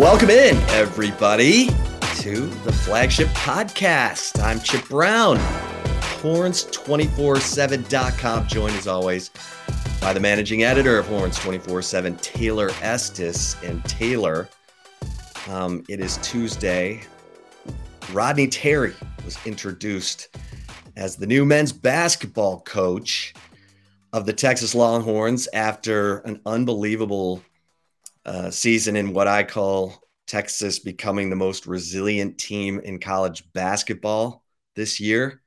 [0.00, 1.66] Welcome in, everybody,
[2.20, 4.42] to the flagship podcast.
[4.42, 5.36] I'm Chip Brown,
[6.22, 9.28] horns247.com, joined as always
[10.00, 13.62] by the managing editor of Horns 24 7, Taylor Estes.
[13.62, 14.48] And Taylor,
[15.50, 17.02] um, it is Tuesday.
[18.10, 18.94] Rodney Terry
[19.26, 20.34] was introduced
[20.96, 23.34] as the new men's basketball coach
[24.14, 27.42] of the Texas Longhorns after an unbelievable
[28.24, 34.44] uh, season in what I call Texas becoming the most resilient team in college basketball
[34.76, 35.42] this year.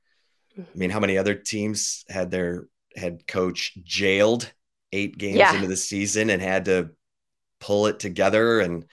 [0.58, 4.52] I mean, how many other teams had their head coach jailed
[4.92, 5.54] eight games yeah.
[5.54, 6.90] into the season and had to
[7.60, 8.84] pull it together and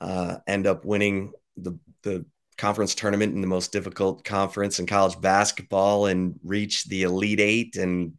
[0.00, 2.24] uh, end up winning the the
[2.56, 7.76] conference tournament in the most difficult conference in college basketball and reach the elite eight
[7.76, 8.14] and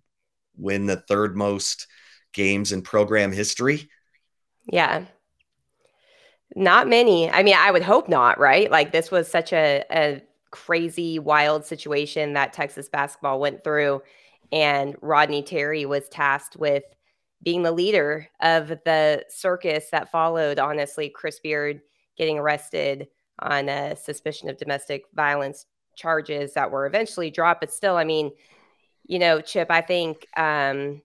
[0.58, 1.88] win the third most
[2.34, 3.90] games in program history.
[4.72, 5.06] Yeah.
[6.56, 7.30] Not many.
[7.30, 8.70] I mean, I would hope not, right?
[8.72, 14.02] Like this was such a, a crazy, wild situation that Texas basketball went through.
[14.52, 16.83] And Rodney Terry was tasked with
[17.44, 21.82] being the leader of the circus that followed, honestly, Chris Beard
[22.17, 23.08] getting arrested
[23.39, 25.65] on a suspicion of domestic violence
[25.95, 27.61] charges that were eventually dropped.
[27.61, 28.32] But still, I mean,
[29.05, 31.02] you know, Chip, I think um,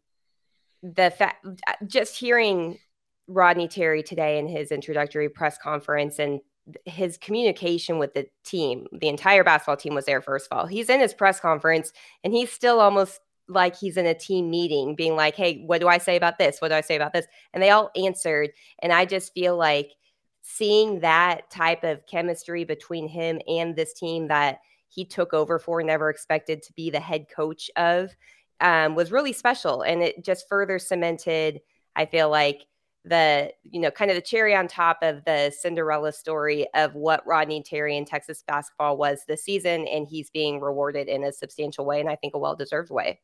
[0.83, 1.45] the fact
[1.87, 2.79] just hearing
[3.27, 6.41] Rodney Terry today in his introductory press conference and
[6.85, 10.67] his communication with the team, the entire basketball team was there, first of all.
[10.67, 11.93] He's in his press conference
[12.23, 15.89] and he's still almost like he's in a team meeting, being like, hey, what do
[15.89, 16.61] I say about this?
[16.61, 17.27] What do I say about this?
[17.53, 18.51] And they all answered.
[18.81, 19.93] And I just feel like
[20.41, 25.83] seeing that type of chemistry between him and this team that he took over for,
[25.83, 28.15] never expected to be the head coach of,
[28.61, 29.83] um, was really special.
[29.83, 31.61] And it just further cemented,
[31.97, 32.65] I feel like,
[33.05, 37.27] the you know kind of the cherry on top of the Cinderella story of what
[37.27, 41.85] Rodney Terry in Texas basketball was this season, and he's being rewarded in a substantial
[41.85, 43.21] way, and I think a well deserved way.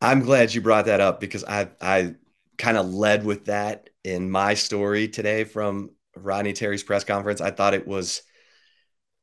[0.00, 2.14] I'm glad you brought that up because I I
[2.58, 7.40] kind of led with that in my story today from Rodney Terry's press conference.
[7.40, 8.22] I thought it was,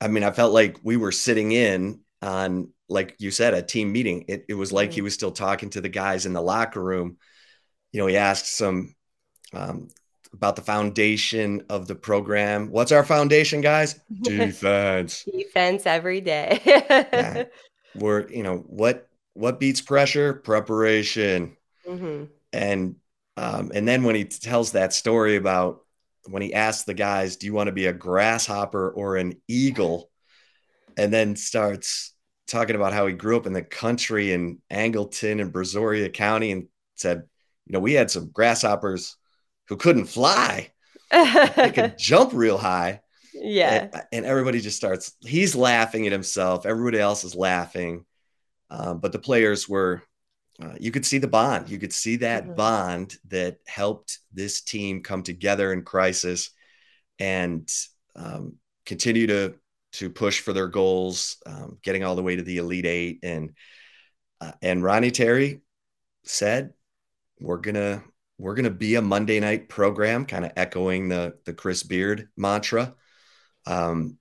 [0.01, 3.91] I mean, I felt like we were sitting in on like you said a team
[3.91, 4.25] meeting.
[4.27, 4.95] It it was like mm-hmm.
[4.95, 7.17] he was still talking to the guys in the locker room.
[7.91, 8.95] You know, he asked some
[9.53, 9.89] um,
[10.33, 12.69] about the foundation of the program.
[12.69, 13.99] What's our foundation, guys?
[14.21, 15.23] Defense.
[15.23, 16.61] Defense every day.
[16.65, 17.43] yeah.
[17.95, 20.33] We're, you know, what what beats pressure?
[20.33, 21.57] Preparation.
[21.87, 22.25] Mm-hmm.
[22.53, 22.95] And
[23.37, 25.83] um, and then when he tells that story about
[26.25, 30.09] when he asks the guys, "Do you want to be a grasshopper or an eagle?"
[30.97, 32.13] and then starts
[32.47, 36.67] talking about how he grew up in the country in Angleton and Brazoria County, and
[36.95, 37.23] said,
[37.65, 39.15] "You know, we had some grasshoppers."
[39.69, 40.71] Who couldn't fly.
[41.11, 43.01] they could jump real high.
[43.33, 43.89] Yeah.
[43.93, 46.65] And, and, everybody just starts, he's laughing at himself.
[46.65, 48.05] Everybody else is laughing.
[48.69, 50.01] Um, but the players were,
[50.61, 51.69] uh, you could see the bond.
[51.69, 52.55] You could see that mm-hmm.
[52.55, 56.49] bond that helped this team come together in crisis
[57.19, 57.71] and
[58.15, 58.55] um,
[58.85, 59.55] continue to
[59.93, 63.19] to push for their goals, um, getting all the way to the Elite Eight.
[63.23, 63.53] And
[64.41, 65.61] uh, and Rodney Terry
[66.23, 66.73] said,
[67.39, 68.03] "We're gonna
[68.37, 72.29] we're going to be a Monday night program, kind of echoing the the Chris Beard
[72.37, 72.93] mantra.
[73.65, 74.17] Um,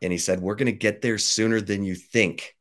[0.00, 2.54] and he said, "We're going to get there sooner than you think."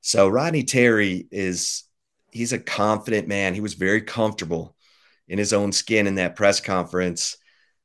[0.00, 1.84] So Rodney Terry is
[2.30, 3.54] he's a confident man.
[3.54, 4.76] He was very comfortable
[5.28, 7.36] in his own skin in that press conference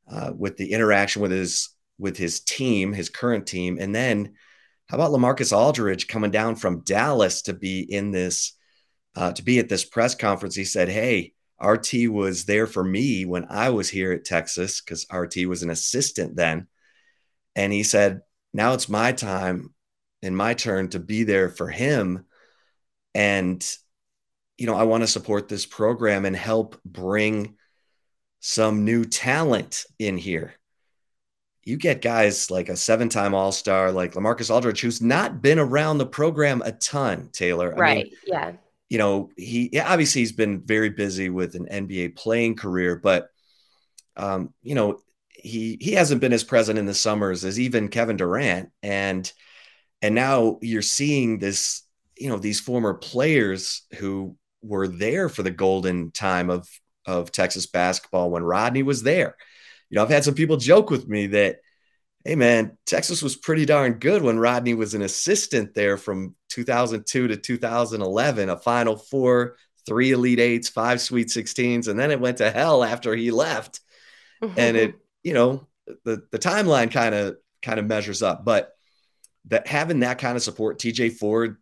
[0.10, 1.69] uh, with the interaction with his
[2.00, 4.33] with his team, his current team, and then
[4.88, 8.54] how about Lamarcus Aldridge coming down from Dallas to be in this
[9.16, 10.56] uh, to be at this press conference?
[10.56, 15.05] He said, "Hey." RT was there for me when I was here at Texas because
[15.13, 16.67] RT was an assistant then.
[17.55, 18.21] And he said,
[18.53, 19.73] now it's my time
[20.21, 22.25] and my turn to be there for him.
[23.13, 23.65] And,
[24.57, 27.55] you know, I want to support this program and help bring
[28.39, 30.53] some new talent in here.
[31.63, 35.59] You get guys like a seven time All Star, like Lamarcus Aldridge, who's not been
[35.59, 37.69] around the program a ton, Taylor.
[37.71, 37.89] Right.
[37.89, 38.51] I mean, yeah.
[38.91, 43.29] You know, he obviously he's been very busy with an NBA playing career, but,
[44.17, 44.99] um, you know,
[45.29, 49.31] he he hasn't been as present in the summers as even Kevin Durant and
[50.01, 51.83] and now you're seeing this
[52.17, 56.67] you know these former players who were there for the golden time of
[57.05, 59.37] of Texas basketball when Rodney was there.
[59.89, 61.59] You know, I've had some people joke with me that
[62.25, 67.27] hey man, Texas was pretty darn good when Rodney was an assistant there from 2002
[67.27, 72.38] to 2011, a final four, three elite eights, five sweet 16s and then it went
[72.38, 73.79] to hell after he left.
[74.41, 75.68] and it you know,
[76.03, 78.44] the the timeline kind of kind of measures up.
[78.45, 78.71] But
[79.45, 81.57] that having that kind of support, TJ Ford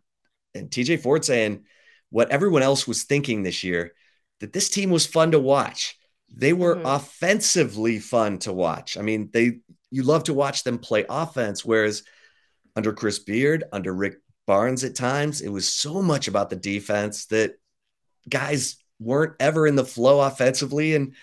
[0.54, 1.64] and TJ Ford saying
[2.10, 3.92] what everyone else was thinking this year,
[4.40, 5.96] that this team was fun to watch.
[6.32, 6.86] They were mm-hmm.
[6.86, 8.96] offensively fun to watch.
[8.96, 9.60] I mean, they
[9.90, 12.02] you love to watch them play offense, whereas
[12.76, 14.16] under Chris Beard, under Rick
[14.46, 17.54] Barnes at times, it was so much about the defense that
[18.28, 20.94] guys weren't ever in the flow offensively.
[20.94, 21.14] And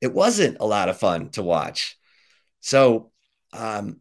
[0.00, 1.98] it wasn't a lot of fun to watch.
[2.60, 3.10] So
[3.52, 4.00] um,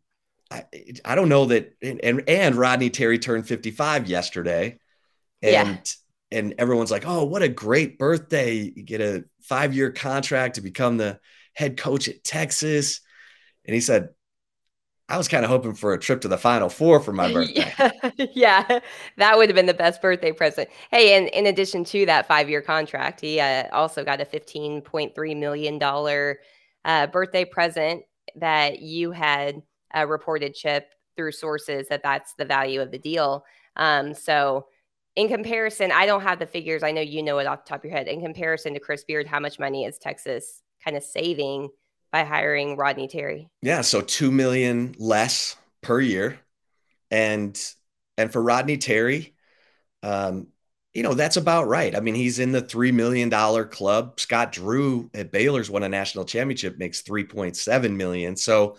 [0.49, 0.65] I,
[1.03, 4.79] I don't know that and and Rodney Terry turned 55 yesterday.
[5.41, 5.95] And
[6.31, 6.39] yeah.
[6.39, 8.71] and everyone's like, oh, what a great birthday.
[8.75, 11.19] You get a five-year contract to become the
[11.53, 13.01] head coach at Texas.
[13.65, 14.09] And he said,
[15.09, 17.71] I was kind of hoping for a trip to the Final Four for my birthday.
[18.33, 18.79] Yeah,
[19.17, 20.69] that would have been the best birthday present.
[20.91, 25.13] Hey, and in addition to that five-year contract, he uh, also got a fifteen point
[25.13, 26.39] three million dollar
[26.85, 28.03] uh, birthday present
[28.35, 29.61] that you had
[29.95, 33.45] uh, reported, Chip, through sources that that's the value of the deal.
[33.75, 34.67] Um, so,
[35.15, 36.81] in comparison, I don't have the figures.
[36.81, 38.07] I know you know it off the top of your head.
[38.07, 41.69] In comparison to Chris Beard, how much money is Texas kind of saving?
[42.13, 43.49] By hiring Rodney Terry.
[43.63, 46.39] Yeah, so 2 million less per year.
[47.11, 47.59] And
[48.17, 49.35] and for Rodney Terry,
[50.03, 50.47] um,
[50.93, 51.95] you know, that's about right.
[51.95, 53.31] I mean, he's in the $3 million
[53.69, 54.19] club.
[54.19, 58.35] Scott Drew at Baylor's won a national championship, makes 3.7 million.
[58.35, 58.77] So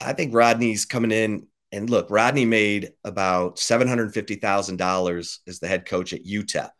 [0.00, 6.14] I think Rodney's coming in and look, Rodney made about $750,000 as the head coach
[6.14, 6.70] at UTEP.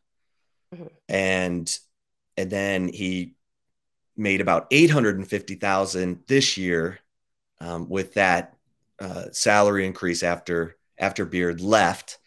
[0.74, 0.86] Mm-hmm.
[1.08, 1.78] And
[2.36, 3.34] and then he
[4.16, 6.98] made about 850,000 this year
[7.60, 8.56] um, with that
[8.98, 12.18] uh, salary increase after after Beard left.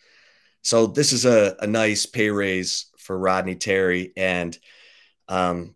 [0.63, 4.13] So this is a, a nice pay raise for Rodney Terry.
[4.17, 4.57] And,
[5.27, 5.75] um,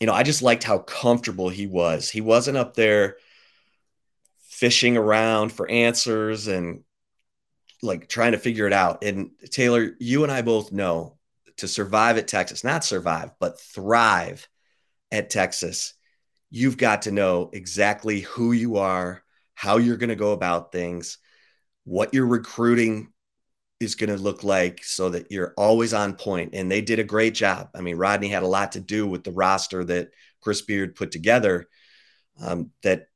[0.00, 2.10] you know, I just liked how comfortable he was.
[2.10, 3.18] He wasn't up there
[4.48, 6.82] fishing around for answers and
[7.82, 9.04] like trying to figure it out.
[9.04, 11.18] And Taylor, you and I both know
[11.58, 14.48] to survive at Texas, not survive, but thrive
[15.12, 15.94] at Texas,
[16.50, 19.22] you've got to know exactly who you are,
[19.54, 21.18] how you're going to go about things,
[21.84, 23.12] what your recruiting
[23.78, 26.54] is going to look like so that you're always on point.
[26.54, 27.68] And they did a great job.
[27.74, 30.10] I mean, Rodney had a lot to do with the roster that
[30.40, 31.68] Chris Beard put together
[32.40, 33.06] um, that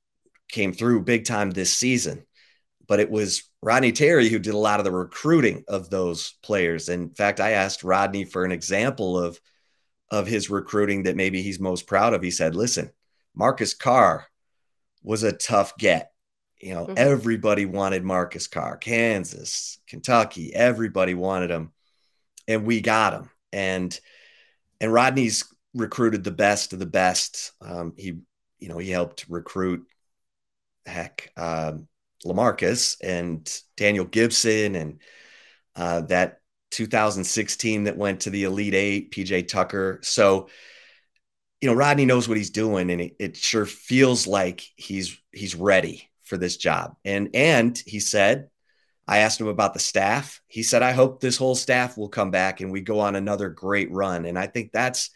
[0.49, 2.27] came through big time this season.
[2.87, 6.89] But it was Rodney Terry who did a lot of the recruiting of those players.
[6.89, 9.41] In fact, I asked Rodney for an example of
[10.11, 12.23] of his recruiting that maybe he's most proud of.
[12.23, 12.91] He said, listen,
[13.35, 14.27] Marcus Carr
[15.03, 16.13] was a tough get.
[16.61, 16.95] You know, mm-hmm.
[16.97, 21.73] everybody wanted Marcus Carr, Kansas, Kentucky, everybody wanted him.
[22.49, 23.31] And we got him.
[23.53, 23.99] And
[24.81, 25.45] and Rodney's
[25.75, 27.53] recruited the best of the best.
[27.61, 28.19] Um, he,
[28.59, 29.87] you know, he helped recruit
[30.87, 31.89] heck, um,
[32.25, 35.01] Lamarcus and Daniel Gibson and
[35.75, 36.41] uh, that
[36.77, 39.99] 2016 that went to the Elite Eight, PJ Tucker.
[40.03, 40.49] So,
[41.61, 45.55] you know, Rodney knows what he's doing, and it, it sure feels like he's he's
[45.55, 46.97] ready for this job.
[47.05, 48.51] And and he said,
[49.09, 50.43] I asked him about the staff.
[50.49, 53.49] He said, I hope this whole staff will come back and we go on another
[53.49, 54.27] great run.
[54.27, 55.11] And I think that's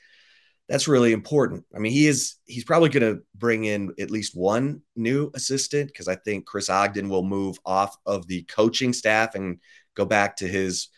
[0.66, 1.64] that's really important.
[1.74, 5.88] I mean, he is he's probably going to bring in at least one new assistant
[5.88, 9.58] because I think Chris Ogden will move off of the coaching staff and
[9.94, 10.88] go back to his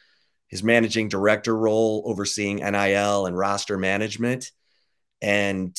[0.53, 4.53] his managing director role overseeing NIL and roster management.
[5.21, 5.77] And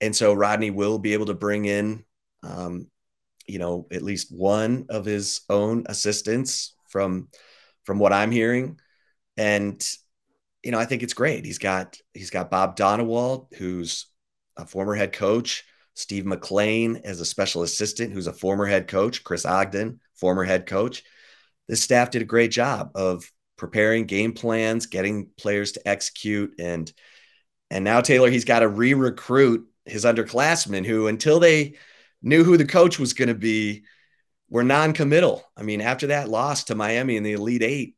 [0.00, 2.04] and so Rodney will be able to bring in
[2.42, 2.88] um,
[3.46, 7.28] you know, at least one of his own assistants from
[7.84, 8.80] from what I'm hearing.
[9.36, 9.86] And
[10.62, 11.44] you know, I think it's great.
[11.44, 14.06] He's got he's got Bob Donewald, who's
[14.56, 15.64] a former head coach
[15.94, 20.66] Steve McClain as a special assistant, who's a former head coach, Chris Ogden, former head
[20.66, 21.04] coach.
[21.68, 26.92] This staff did a great job of preparing game plans, getting players to execute, and
[27.70, 31.76] and now Taylor he's got to re-recruit his underclassmen who until they
[32.22, 33.84] knew who the coach was going to be
[34.48, 35.42] were non-committal.
[35.56, 37.96] I mean, after that loss to Miami in the Elite Eight,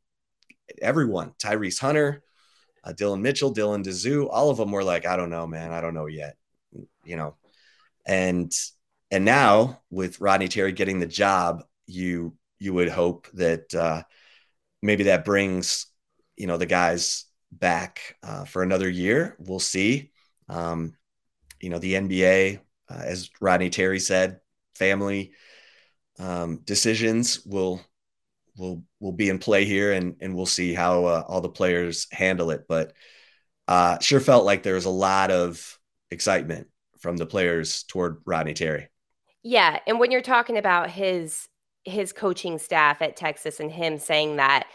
[0.81, 2.23] everyone, Tyrese Hunter,
[2.83, 5.81] uh, Dillon Mitchell, Dylan Disu, all of them were like, I don't know, man, I
[5.81, 6.35] don't know yet,
[7.03, 7.35] you know,
[8.05, 8.51] and
[9.11, 14.03] and now with Rodney Terry getting the job, you you would hope that uh,
[14.81, 15.87] maybe that brings
[16.35, 19.35] you know the guys back uh, for another year.
[19.39, 20.11] We'll see.
[20.49, 20.95] Um,
[21.59, 24.39] you know the NBA, uh, as Rodney Terry said,
[24.75, 25.33] family
[26.19, 27.81] um, decisions will
[28.57, 32.07] will will be in play here, and and we'll see how uh, all the players
[32.11, 32.65] handle it.
[32.67, 32.93] But
[33.67, 35.79] uh, sure felt like there was a lot of
[36.11, 36.67] excitement
[36.99, 38.89] from the players toward Rodney Terry.
[39.43, 41.47] Yeah, and when you're talking about his
[41.87, 44.67] his coaching staff at Texas and him saying that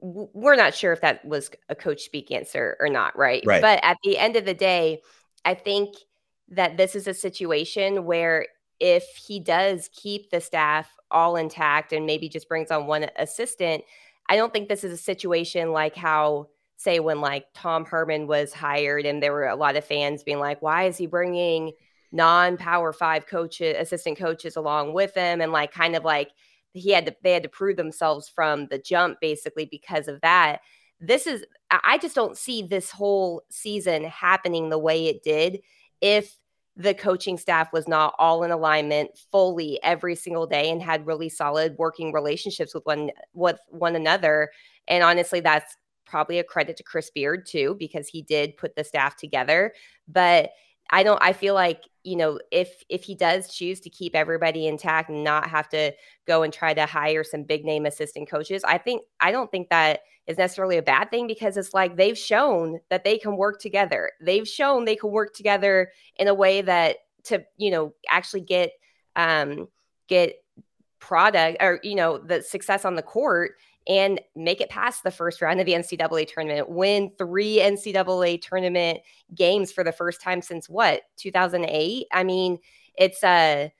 [0.00, 3.42] we're not sure if that was a coach speak answer or not, right?
[3.46, 3.62] Right.
[3.62, 5.00] But at the end of the day,
[5.44, 5.94] I think
[6.48, 8.46] that this is a situation where
[8.78, 13.84] if he does keep the staff all intact and maybe just brings on one assistant,
[14.28, 18.52] I don't think this is a situation like how say when like Tom Herman was
[18.52, 21.72] hired and there were a lot of fans being like, why is he bringing
[22.12, 25.40] non-power five coaches, assistant coaches along with him?
[25.40, 26.30] And like kind of like
[26.76, 30.60] he had to they had to prove themselves from the jump basically because of that.
[31.00, 35.60] This is I just don't see this whole season happening the way it did
[36.00, 36.36] if
[36.76, 41.30] the coaching staff was not all in alignment fully every single day and had really
[41.30, 44.50] solid working relationships with one with one another
[44.86, 48.84] and honestly that's probably a credit to Chris Beard too, because he did put the
[48.84, 49.72] staff together.
[50.08, 50.50] But
[50.90, 54.66] I don't I feel like, you know, if if he does choose to keep everybody
[54.66, 55.92] intact and not have to
[56.26, 59.70] go and try to hire some big name assistant coaches, I think I don't think
[59.70, 63.60] that is necessarily a bad thing because it's like they've shown that they can work
[63.60, 64.12] together.
[64.20, 68.72] They've shown they can work together in a way that to, you know, actually get
[69.16, 69.68] um
[70.08, 70.36] get
[70.98, 73.52] product or you know the success on the court
[73.88, 79.00] and make it past the first round of the NCAA tournament, win three NCAA tournament
[79.34, 82.06] games for the first time since what, 2008?
[82.12, 82.58] I mean,
[82.96, 83.72] it's a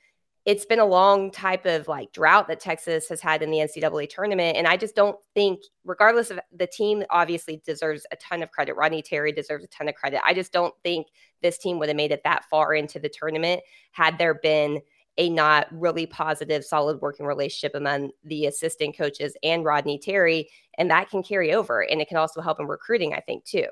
[0.47, 4.09] it's been a long type of like drought that Texas has had in the NCAA
[4.09, 4.57] tournament.
[4.57, 8.77] And I just don't think, regardless of the team, obviously deserves a ton of credit.
[8.77, 10.21] Rodney Terry deserves a ton of credit.
[10.25, 11.09] I just don't think
[11.43, 13.61] this team would have made it that far into the tournament
[13.91, 14.81] had there been
[15.19, 20.49] a not really positive, solid working relationship among the assistant coaches and Rodney Terry.
[20.79, 23.69] And that can carry over and it can also help in recruiting, I think, too.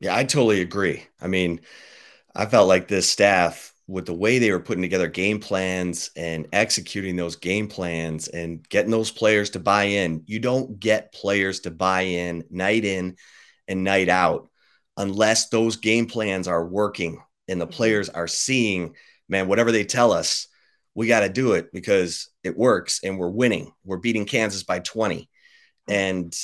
[0.00, 1.04] Yeah, I totally agree.
[1.20, 1.60] I mean,
[2.34, 6.46] I felt like this staff, with the way they were putting together game plans and
[6.52, 11.60] executing those game plans and getting those players to buy in, you don't get players
[11.60, 13.16] to buy in night in
[13.68, 14.48] and night out
[14.96, 17.74] unless those game plans are working and the mm-hmm.
[17.74, 18.94] players are seeing,
[19.28, 20.46] man, whatever they tell us,
[20.94, 23.72] we got to do it because it works and we're winning.
[23.84, 25.28] We're beating Kansas by 20.
[25.88, 26.34] And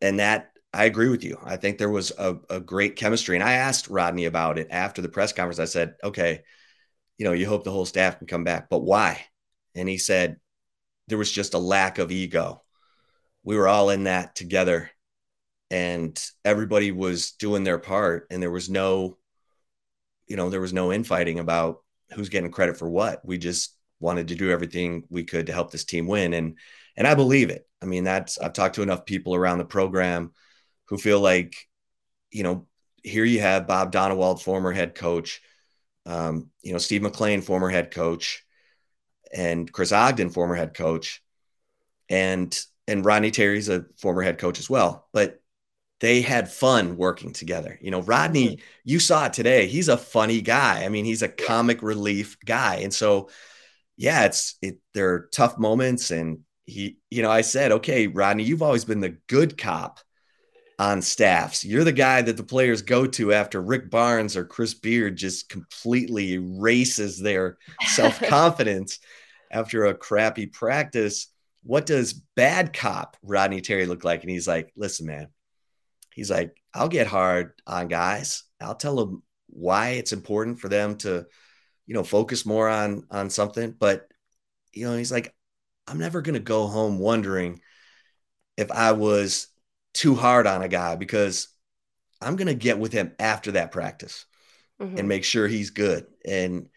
[0.00, 1.38] and that I agree with you.
[1.42, 3.36] I think there was a, a great chemistry.
[3.36, 5.60] And I asked Rodney about it after the press conference.
[5.60, 6.42] I said, okay,
[7.16, 9.24] you know, you hope the whole staff can come back, but why?
[9.76, 10.36] And he said,
[11.06, 12.62] there was just a lack of ego.
[13.44, 14.90] We were all in that together
[15.70, 19.16] and everybody was doing their part and there was no,
[20.26, 21.82] you know, there was no infighting about
[22.12, 23.24] who's getting credit for what.
[23.24, 26.34] We just wanted to do everything we could to help this team win.
[26.34, 26.58] And
[26.96, 27.66] and I believe it.
[27.82, 30.32] I mean, that's I've talked to enough people around the program
[30.86, 31.56] who feel like,
[32.30, 32.66] you know,
[33.02, 35.40] here you have Bob Donewald, former head coach,
[36.06, 38.44] um, you know, Steve McClain, former head coach,
[39.34, 41.22] and Chris Ogden, former head coach,
[42.08, 45.08] and and Rodney Terry's a former head coach as well.
[45.12, 45.40] But
[46.00, 47.78] they had fun working together.
[47.80, 49.66] You know, Rodney, you saw it today.
[49.66, 50.84] He's a funny guy.
[50.84, 52.76] I mean, he's a comic relief guy.
[52.76, 53.30] And so
[53.96, 58.44] yeah, it's it there are tough moments and he you know, I said, "Okay, Rodney,
[58.44, 60.00] you've always been the good cop
[60.78, 61.64] on staffs.
[61.64, 65.48] You're the guy that the players go to after Rick Barnes or Chris Beard just
[65.48, 67.58] completely erases their
[67.94, 68.98] self-confidence
[69.52, 71.28] after a crappy practice.
[71.62, 75.28] What does bad cop Rodney Terry look like?" And he's like, "Listen, man.
[76.14, 78.44] He's like, I'll get hard on guys.
[78.60, 81.26] I'll tell them why it's important for them to
[81.86, 83.72] you know, focus more on on something.
[83.72, 84.08] But
[84.72, 85.34] you know, he's like,
[85.86, 87.60] I'm never gonna go home wondering
[88.56, 89.48] if I was
[89.92, 91.48] too hard on a guy because
[92.20, 94.26] I'm gonna get with him after that practice
[94.80, 94.98] mm-hmm.
[94.98, 96.06] and make sure he's good.
[96.24, 96.68] And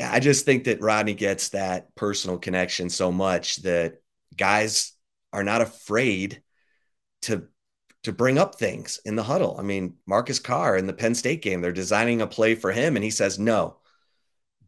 [0.00, 4.02] I just think that Rodney gets that personal connection so much that
[4.36, 4.92] guys
[5.32, 6.42] are not afraid
[7.22, 7.46] to
[8.04, 9.56] to bring up things in the huddle.
[9.58, 12.96] I mean, Marcus Carr in the Penn State game, they're designing a play for him,
[12.96, 13.76] and he says, No,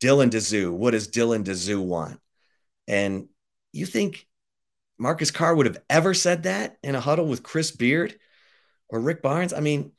[0.04, 0.70] Dylan Disu.
[0.70, 2.20] What does Dylan Disu want?
[2.87, 3.28] And
[3.73, 4.26] you think
[4.99, 8.14] Marcus Carr would have ever said that in a huddle with Chris Beard
[8.90, 9.54] or Rick Barnes?
[9.54, 9.92] I mean,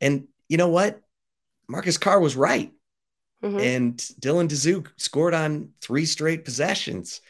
[0.00, 1.00] and you know what?
[1.68, 2.72] Marcus Carr was right.
[3.44, 3.60] Mm-hmm.
[3.60, 7.20] And Dylan Disu scored on three straight possessions.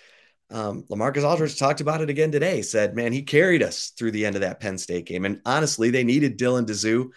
[0.50, 2.62] Um, Lamarcus Aldridge talked about it again today.
[2.62, 5.90] Said, "Man, he carried us through the end of that Penn State game." And honestly,
[5.90, 7.10] they needed Dylan Disu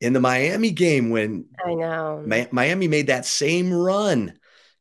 [0.00, 4.38] in the Miami game when I know Miami made that same run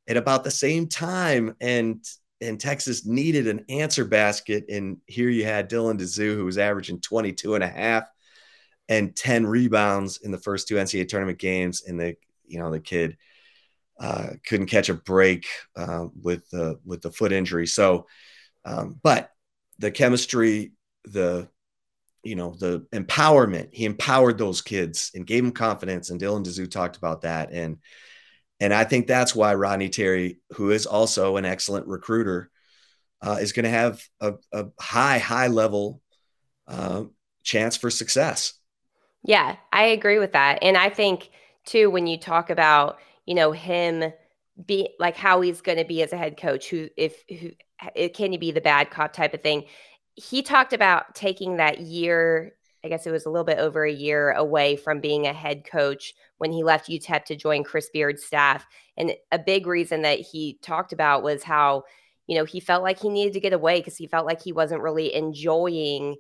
[0.08, 2.04] at about the same time, and
[2.42, 4.66] and Texas needed an answer basket.
[4.70, 8.06] And here you had Dylan Disu, who was averaging 22 and a half
[8.88, 11.84] and 10 rebounds in the first two NCAA tournament games.
[11.86, 12.16] And the,
[12.48, 13.18] you know, the kid
[14.00, 17.68] uh, couldn't catch a break uh, with the, with the foot injury.
[17.68, 18.08] So,
[18.64, 19.32] um, but
[19.78, 20.72] the chemistry,
[21.04, 21.50] the,
[22.24, 26.10] you know, the empowerment, he empowered those kids and gave them confidence.
[26.10, 27.52] And Dylan Disu talked about that.
[27.52, 27.78] And,
[28.60, 32.52] and I think that's why Rodney Terry, who is also an excellent recruiter,
[33.22, 36.02] uh, is going to have a, a, high, high level
[36.68, 37.04] uh,
[37.44, 38.54] chance for success.
[39.24, 40.60] Yeah, I agree with that.
[40.62, 41.30] And I think,
[41.66, 44.14] too, when you talk about, you know, him
[44.66, 47.52] be like how he's going to be as a head coach, who, if, who,
[48.14, 49.66] can he be the bad cop type of thing?
[50.22, 53.92] He talked about taking that year I guess it was a little bit over a
[53.92, 58.24] year away from being a head coach when he left UTEP to join Chris Beard's
[58.24, 58.66] staff.
[58.96, 61.84] And a big reason that he talked about was how,
[62.28, 64.54] you know, he felt like he needed to get away because he felt like he
[64.54, 66.16] wasn't really enjoying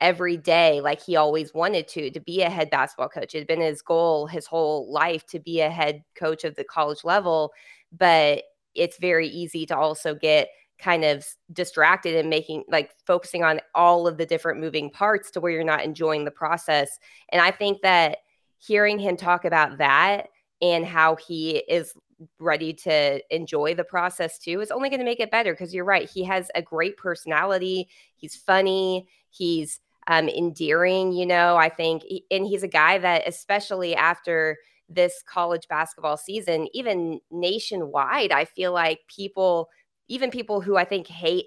[0.00, 3.34] every day like he always wanted to to be a head basketball coach.
[3.34, 6.64] It had been his goal his whole life to be a head coach of the
[6.64, 7.52] college level,
[7.96, 8.42] but
[8.74, 14.06] it's very easy to also get kind of distracted and making like focusing on all
[14.06, 16.98] of the different moving parts to where you're not enjoying the process.
[17.30, 18.18] And I think that
[18.58, 20.28] hearing him talk about that
[20.60, 21.94] and how he is
[22.38, 25.84] ready to enjoy the process too is only going to make it better because you're
[25.84, 26.08] right.
[26.08, 27.88] He has a great personality.
[28.16, 29.08] He's funny.
[29.30, 32.02] He's um, endearing, you know, I think.
[32.30, 38.72] And he's a guy that, especially after this college basketball season, even nationwide, I feel
[38.72, 39.68] like people
[40.08, 41.46] even people who I think hate,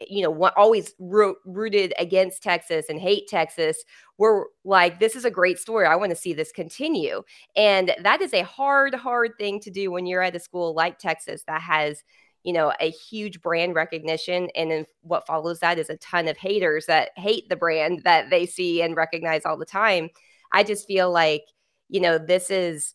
[0.00, 3.84] you know, always rooted against Texas and hate Texas
[4.18, 5.86] were like, this is a great story.
[5.86, 7.22] I want to see this continue.
[7.54, 10.98] And that is a hard, hard thing to do when you're at a school like
[10.98, 12.02] Texas that has,
[12.42, 14.48] you know, a huge brand recognition.
[14.56, 18.30] And then what follows that is a ton of haters that hate the brand that
[18.30, 20.10] they see and recognize all the time.
[20.50, 21.44] I just feel like,
[21.88, 22.94] you know, this is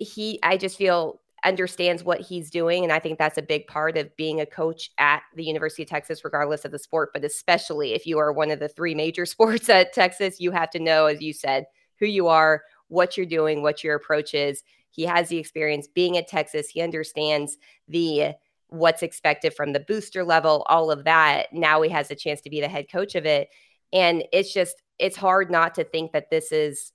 [0.00, 2.84] he, I just feel understands what he's doing.
[2.84, 5.88] And I think that's a big part of being a coach at the University of
[5.88, 9.26] Texas, regardless of the sport, but especially if you are one of the three major
[9.26, 11.66] sports at Texas, you have to know, as you said,
[11.98, 14.62] who you are, what you're doing, what your approach is.
[14.90, 16.68] He has the experience being at Texas.
[16.68, 17.56] He understands
[17.88, 18.34] the
[18.68, 21.52] what's expected from the booster level, all of that.
[21.52, 23.48] Now he has a chance to be the head coach of it.
[23.92, 26.92] And it's just, it's hard not to think that this is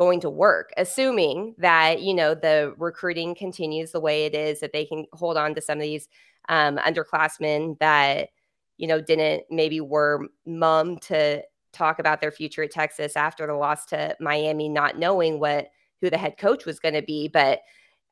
[0.00, 4.72] going to work, assuming that, you know, the recruiting continues the way it is, that
[4.72, 6.08] they can hold on to some of these
[6.48, 8.30] um, underclassmen that,
[8.78, 11.42] you know, didn't maybe were mum to
[11.74, 15.68] talk about their future at Texas after the loss to Miami, not knowing what
[16.00, 17.28] who the head coach was going to be.
[17.28, 17.60] But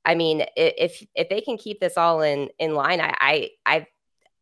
[0.05, 3.87] I mean, if if they can keep this all in in line, I I I,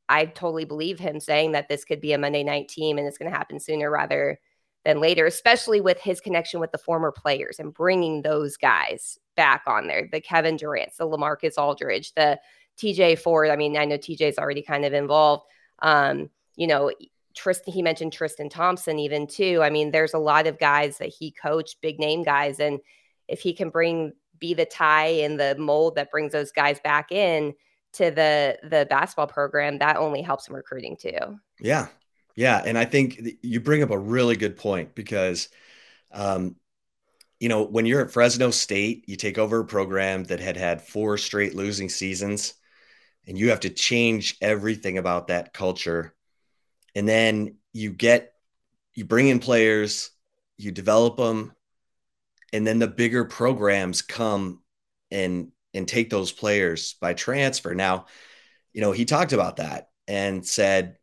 [0.09, 3.19] I totally believe him saying that this could be a Monday night team and it's
[3.19, 4.41] going to happen sooner rather
[4.87, 9.64] than later, especially with his connection with the former players and bringing those guys back
[9.66, 10.09] on there.
[10.11, 12.38] The Kevin Durant's, the Lamarcus Aldridge, the
[12.79, 13.51] TJ Ford.
[13.51, 15.44] I mean, I know TJ's already kind of involved.
[15.81, 16.92] Um, you know,
[17.35, 19.61] Tristan, he mentioned Tristan Thompson even too.
[19.61, 22.61] I mean, there's a lot of guys that he coached, big name guys.
[22.61, 22.79] And
[23.27, 27.11] if he can bring, be the tie in the mold that brings those guys back
[27.11, 27.55] in
[27.94, 31.40] to the the basketball program, that only helps in recruiting too.
[31.59, 31.88] Yeah.
[32.37, 35.49] Yeah, and I think you bring up a really good point because,
[36.12, 36.57] um,
[37.40, 40.83] you know, when you're at Fresno State, you take over a program that had had
[40.83, 42.55] four straight losing seasons,
[43.27, 46.14] and you have to change everything about that culture.
[46.94, 48.33] And then you get,
[48.94, 50.11] you bring in players,
[50.59, 51.53] you develop them,
[52.53, 54.62] and then the bigger programs come
[55.11, 57.75] and and take those players by transfer.
[57.75, 58.07] Now,
[58.72, 60.96] you know, he talked about that and said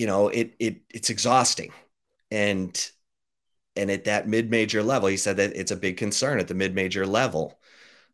[0.00, 1.72] you know, it it it's exhausting.
[2.30, 2.90] And
[3.76, 7.06] and at that mid-major level, he said that it's a big concern at the mid-major
[7.06, 7.60] level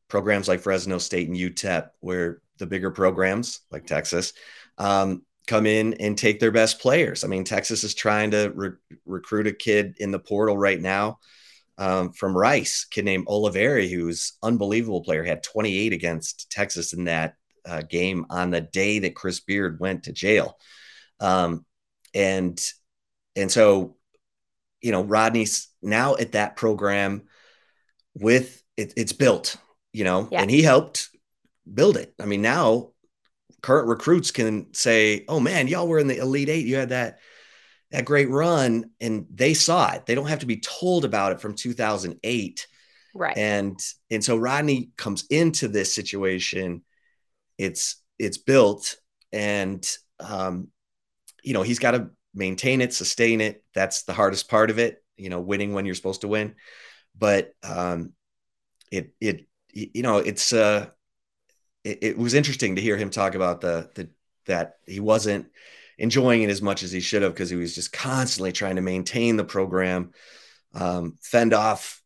[0.09, 4.33] programs like Fresno State and UTEP, where the bigger programs like Texas
[4.79, 7.23] um, come in and take their best players.
[7.23, 11.19] I mean, Texas is trying to re- recruit a kid in the portal right now
[11.79, 17.37] um, from Rice, kid named Olivari, who's unbelievable player, had 28 against Texas in that
[17.65, 20.59] uh, game on the day that Chris Beard went to jail.
[21.21, 21.66] Um,
[22.17, 22.61] and
[23.37, 23.97] and so,
[24.81, 27.25] you know, Rodney's now at that program
[28.15, 29.57] with it, it's built,
[29.93, 30.41] you know, yeah.
[30.41, 31.11] and he helped
[31.73, 32.15] build it.
[32.19, 32.93] I mean, now
[33.61, 36.67] current recruits can say, "Oh man, y'all were in the Elite Eight.
[36.67, 37.19] You had that
[37.91, 40.07] that great run," and they saw it.
[40.07, 42.67] They don't have to be told about it from 2008,
[43.15, 43.37] right?
[43.37, 43.79] And
[44.11, 46.83] and so Rodney comes into this situation.
[47.59, 48.97] It's it's built,
[49.33, 49.87] and
[50.19, 50.69] um,
[51.47, 53.65] you know he's got to maintain it, sustain it.
[53.73, 55.03] That's the hardest part of it.
[55.17, 56.57] You know, winning when you're supposed to win,
[57.17, 58.13] but um,
[58.91, 60.89] it it you know it's uh
[61.85, 64.11] it, it, was interesting to hear him talk about the the
[64.47, 65.47] that he wasn't
[65.99, 68.83] enjoying it as much as he should have because he was just constantly trying to
[68.83, 70.11] maintain the program,
[70.75, 72.03] um, fend off,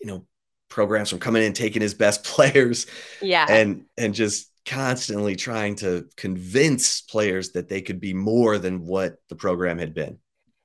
[0.00, 0.26] you know,
[0.68, 2.86] programs from coming in taking his best players,
[3.20, 8.84] yeah, and and just constantly trying to convince players that they could be more than
[8.86, 10.18] what the program had been.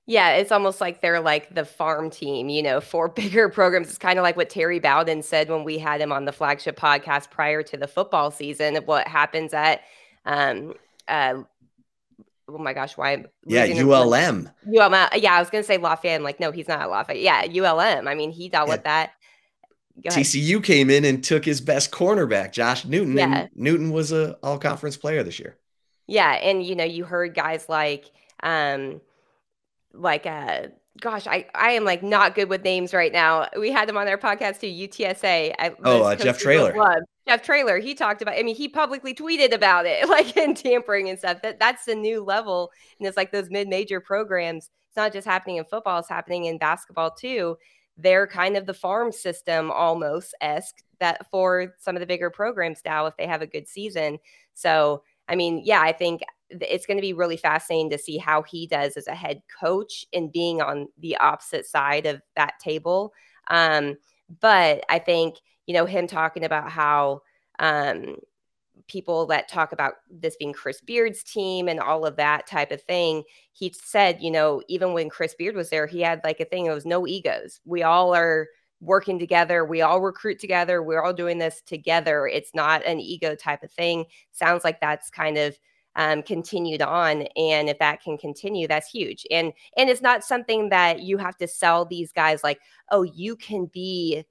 [0.06, 3.88] Yeah, it's almost like they're like the farm team, you know, for bigger programs.
[3.88, 6.78] It's kind of like what Terry Bowden said when we had him on the flagship
[6.78, 9.82] podcast prior to the football season of what happens at
[10.26, 10.74] um
[11.08, 11.36] uh
[12.50, 14.50] oh my gosh, why yeah, ULM.
[14.68, 15.10] ULM.
[15.16, 16.20] Yeah, I was gonna say Lafayette.
[16.20, 17.22] I'm like, no, he's not at Lafayette.
[17.52, 18.08] Yeah, ULM.
[18.08, 18.74] I mean, he dealt yeah.
[18.76, 19.12] with that.
[20.02, 23.18] TCU came in and took his best cornerback, Josh Newton.
[23.18, 23.42] Yeah.
[23.42, 25.58] And Newton was a all conference player this year.
[26.08, 26.32] Yeah.
[26.32, 29.02] And you know, you heard guys like um
[29.94, 30.68] like uh
[31.00, 33.48] gosh, I, I am like not good with names right now.
[33.58, 35.54] We had them on our podcast too, UTSA.
[35.58, 36.74] I, oh, uh, Jeff Traylor.
[37.28, 37.80] Jeff Traylor.
[37.80, 38.36] He talked about.
[38.38, 41.42] I mean, he publicly tweeted about it, like in tampering and stuff.
[41.42, 44.70] That that's the new level, and it's like those mid-major programs.
[44.90, 47.58] It's not just happening in football; it's happening in basketball too.
[47.98, 52.82] They're kind of the farm system almost esque that for some of the bigger programs
[52.86, 54.20] now if they have a good season.
[54.54, 58.44] So I mean, yeah, I think it's going to be really fascinating to see how
[58.44, 63.14] he does as a head coach in being on the opposite side of that table.
[63.50, 63.96] Um,
[64.42, 67.22] but I think, you know, him talking about how
[67.60, 68.18] um,
[68.88, 72.82] people that talk about this being Chris Beard's team and all of that type of
[72.82, 76.46] thing, he said, you know, even when Chris Beard was there, he had like a
[76.46, 77.60] thing, it was no egos.
[77.66, 78.48] We all are
[78.82, 79.66] working together.
[79.66, 80.84] We all recruit together.
[80.84, 82.28] We're all doing this together.
[82.28, 84.06] It's not an ego type of thing.
[84.32, 85.58] Sounds like that's kind of
[85.96, 90.70] um, continued on and if that can continue that's huge and and it's not something
[90.70, 94.24] that you have to sell these guys like oh you can be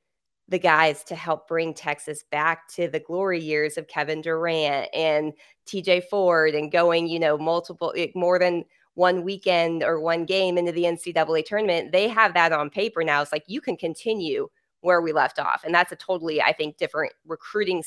[0.53, 5.33] the guys to help bring Texas back to the glory years of Kevin Durant and
[5.67, 10.59] TJ Ford and going, you know, multiple, eh, more than one weekend or one game
[10.59, 11.91] into the NCAA tournament.
[11.91, 13.23] They have that on paper now.
[13.23, 14.49] It's like you can continue
[14.83, 15.65] where we left off.
[15.65, 17.83] And that's a totally, I think, different recruiting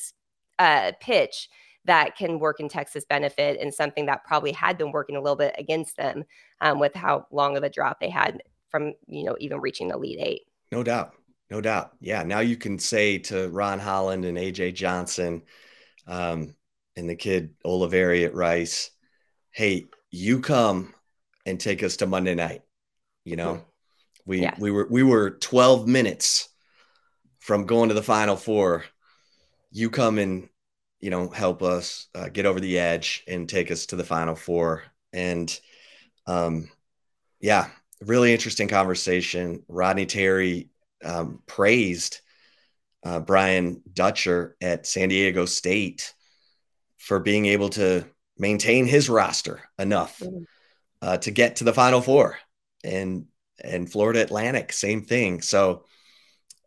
[0.57, 1.49] uh, pitch
[1.85, 5.35] that can work in Texas benefit and something that probably had been working a little
[5.35, 6.23] bit against them
[6.61, 9.93] um, with how long of a drop they had from, you know, even reaching the
[9.93, 10.41] Elite Eight.
[10.71, 11.13] No doubt.
[11.49, 11.91] No doubt.
[11.99, 12.23] Yeah.
[12.23, 15.43] Now you can say to Ron Holland and AJ Johnson
[16.07, 16.55] um,
[16.95, 18.91] and the kid Olivari at Rice,
[19.51, 20.93] hey, you come
[21.45, 22.61] and take us to Monday night.
[23.23, 23.65] You know,
[24.25, 24.55] we yeah.
[24.59, 26.49] we were we were 12 minutes
[27.39, 28.85] from going to the final four.
[29.71, 30.49] You come and
[31.05, 34.33] you know, help us uh, get over the edge and take us to the final
[34.33, 34.83] four.
[35.13, 35.55] And
[36.25, 36.69] um,
[37.39, 37.67] yeah,
[38.01, 39.63] really interesting conversation.
[39.67, 40.69] Rodney Terry
[41.05, 42.19] um, praised
[43.05, 46.13] uh, Brian Dutcher at San Diego State
[46.97, 48.05] for being able to
[48.37, 50.43] maintain his roster enough mm-hmm.
[51.01, 52.37] uh, to get to the final four.
[52.83, 53.25] And
[53.63, 55.41] and Florida Atlantic, same thing.
[55.41, 55.85] So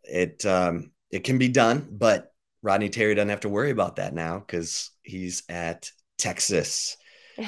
[0.03, 4.13] it um, it can be done, but Rodney Terry doesn't have to worry about that
[4.13, 6.95] now because he's at Texas.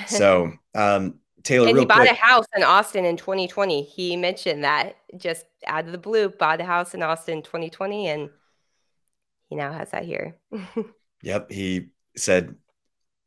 [0.07, 2.11] So um, Taylor, and he bought quick.
[2.11, 3.83] a house in Austin in 2020.
[3.83, 8.07] He mentioned that just out of the blue, bought a house in Austin in 2020,
[8.07, 8.29] and
[9.49, 10.35] he now has that here.
[11.23, 12.55] yep, he said,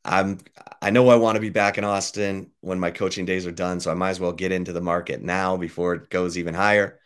[0.03, 0.39] "I'm.
[0.81, 3.79] I know I want to be back in Austin when my coaching days are done,
[3.79, 6.99] so I might as well get into the market now before it goes even higher."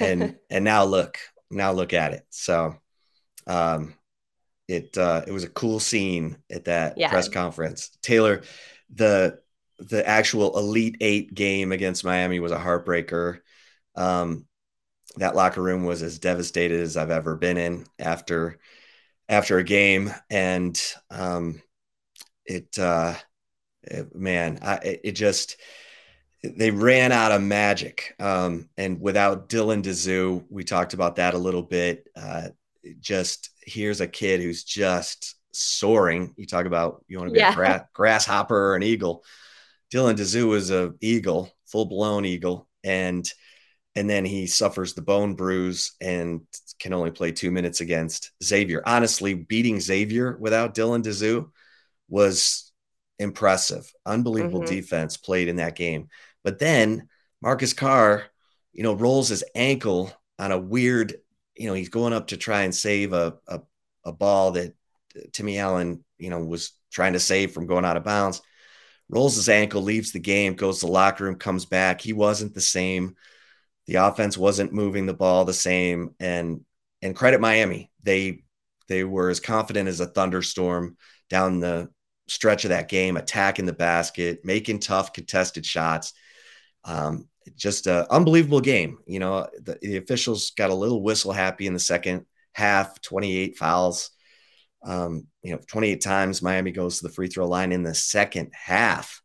[0.00, 1.18] And and now look,
[1.50, 2.26] now look at it.
[2.30, 2.76] So
[3.46, 3.94] um,
[4.68, 7.10] it uh, it was a cool scene at that yeah.
[7.10, 7.96] press conference.
[8.02, 8.42] Taylor,
[8.94, 9.40] the
[9.78, 13.40] the actual Elite Eight game against Miami was a heartbreaker.
[13.94, 14.46] Um,
[15.16, 18.58] that locker room was as devastated as I've ever been in after
[19.28, 21.60] after a game, and um,
[22.44, 23.14] it, uh,
[23.82, 25.56] it man, I, it just
[26.42, 28.14] they ran out of magic.
[28.20, 32.08] Um, and without Dylan Disu, we talked about that a little bit.
[32.14, 32.48] Uh,
[33.00, 36.34] just here's a kid who's just soaring.
[36.36, 37.52] You talk about you want to be yeah.
[37.52, 39.24] a gra- grasshopper or an eagle.
[39.92, 43.30] Dylan Disu is a eagle, full blown eagle, and
[43.94, 46.42] and then he suffers the bone bruise and
[46.78, 48.82] can only play two minutes against Xavier.
[48.84, 51.50] Honestly, beating Xavier without Dylan Disu
[52.08, 52.72] was
[53.18, 53.90] impressive.
[54.04, 54.74] Unbelievable mm-hmm.
[54.74, 56.08] defense played in that game.
[56.44, 57.08] But then
[57.40, 58.24] Marcus Carr,
[58.72, 61.14] you know, rolls his ankle on a weird,
[61.56, 63.60] you know, he's going up to try and save a, a,
[64.04, 64.74] a ball that
[65.32, 68.42] Timmy Allen, you know, was trying to save from going out of bounds.
[69.08, 72.00] Rolls his ankle, leaves the game, goes to the locker room, comes back.
[72.00, 73.14] He wasn't the same.
[73.86, 76.14] The offense wasn't moving the ball the same.
[76.18, 76.64] And
[77.02, 77.90] and credit Miami.
[78.02, 78.42] They
[78.88, 80.96] they were as confident as a thunderstorm
[81.28, 81.88] down the
[82.28, 86.12] stretch of that game, attacking the basket, making tough contested shots.
[86.84, 88.98] Um, just an unbelievable game.
[89.06, 93.56] You know, the, the, officials got a little whistle happy in the second half, 28
[93.56, 94.10] fouls.
[94.84, 98.52] Um, you know, 28 times Miami goes to the free throw line in the second
[98.52, 99.20] half,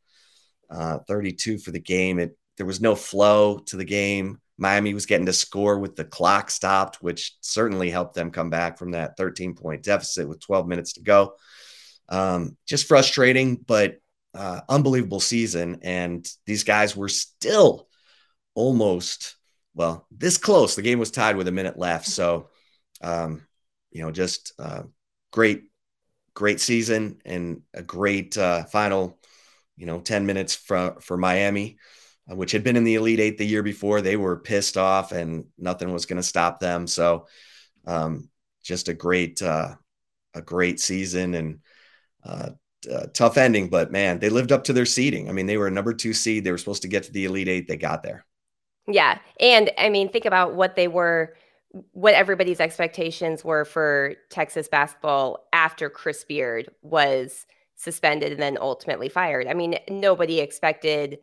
[0.69, 2.19] uh, 32 for the game.
[2.19, 4.39] It, there was no flow to the game.
[4.57, 8.77] Miami was getting to score with the clock stopped, which certainly helped them come back
[8.77, 11.33] from that 13 point deficit with 12 minutes to go.
[12.09, 13.97] Um, just frustrating, but
[14.33, 15.79] uh, unbelievable season.
[15.81, 17.87] And these guys were still
[18.53, 19.35] almost,
[19.73, 20.75] well, this close.
[20.75, 22.05] The game was tied with a minute left.
[22.05, 22.49] So,
[23.01, 23.41] um,
[23.91, 24.83] you know, just uh,
[25.31, 25.63] great,
[26.33, 29.19] great season and a great uh, final,
[29.77, 31.77] you know, 10 minutes for, for Miami,
[32.29, 34.01] uh, which had been in the Elite Eight the year before.
[34.01, 36.87] They were pissed off and nothing was going to stop them.
[36.87, 37.27] So,
[37.85, 38.29] um,
[38.63, 39.75] just a great, uh,
[40.33, 41.59] a great season and,
[42.23, 42.49] uh,
[42.91, 45.29] uh, tough ending, but man, they lived up to their seeding.
[45.29, 46.43] I mean, they were a number two seed.
[46.43, 47.67] They were supposed to get to the Elite Eight.
[47.67, 48.25] They got there.
[48.87, 49.19] Yeah.
[49.39, 51.35] And I mean, think about what they were,
[51.91, 59.09] what everybody's expectations were for Texas basketball after Chris Beard was suspended and then ultimately
[59.09, 59.47] fired.
[59.47, 61.19] I mean, nobody expected,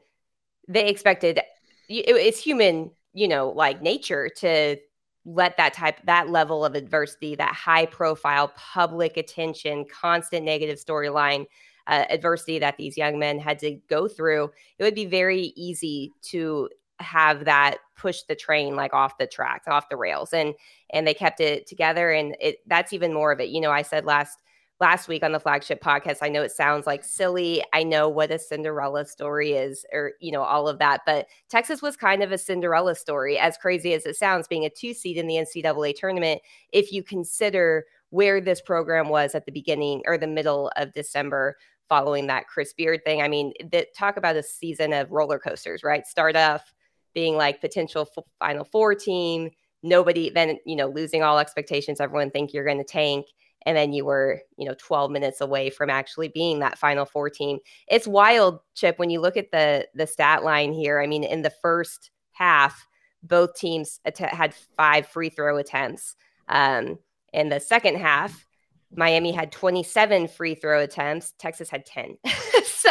[0.67, 1.41] they expected,
[1.89, 4.77] it's human, you know, like nature to
[5.25, 11.45] let that type that level of adversity that high profile public attention constant negative storyline
[11.87, 16.13] uh, adversity that these young men had to go through it would be very easy
[16.23, 16.69] to
[17.01, 20.55] have that push the train like off the tracks off the rails and
[20.91, 23.83] and they kept it together and it that's even more of it you know i
[23.83, 24.39] said last
[24.81, 26.19] last week on the flagship podcast.
[26.23, 27.63] I know it sounds like silly.
[27.73, 31.01] I know what a Cinderella story is, or, you know, all of that.
[31.05, 34.71] But Texas was kind of a Cinderella story, as crazy as it sounds, being a
[34.71, 36.43] two seed in the NCAA tournament.
[36.73, 41.57] If you consider where this program was at the beginning or the middle of December
[41.89, 43.23] following that Chris Beard thing.
[43.23, 46.07] I mean, the, talk about a season of roller coasters, right?
[46.07, 46.73] Start off
[47.15, 49.51] being like potential Final Four team.
[49.83, 52.01] Nobody then, you know, losing all expectations.
[52.01, 53.27] Everyone think you're going to tank
[53.67, 57.29] and then you were you know 12 minutes away from actually being that final four
[57.29, 61.25] team it's wild chip when you look at the the stat line here i mean
[61.25, 62.87] in the first half
[63.23, 66.15] both teams att- had five free throw attempts
[66.49, 66.99] um,
[67.33, 68.47] in the second half
[68.95, 72.17] miami had 27 free throw attempts texas had 10
[72.65, 72.91] so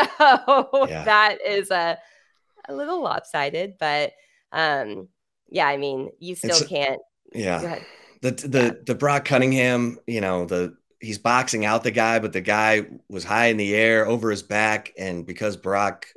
[0.88, 1.04] yeah.
[1.06, 1.98] that is a,
[2.68, 4.14] a little lopsided but
[4.52, 5.08] um,
[5.50, 7.02] yeah i mean you still it's, can't
[7.34, 7.80] yeah
[8.22, 8.72] the the yeah.
[8.86, 13.24] the Brock Cunningham, you know, the he's boxing out the guy, but the guy was
[13.24, 16.08] high in the air over his back, and because Brock,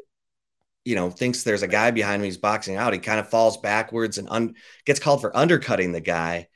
[0.84, 2.92] you know, thinks there's a guy behind him, he's boxing out.
[2.92, 6.48] He kind of falls backwards and un- gets called for undercutting the guy,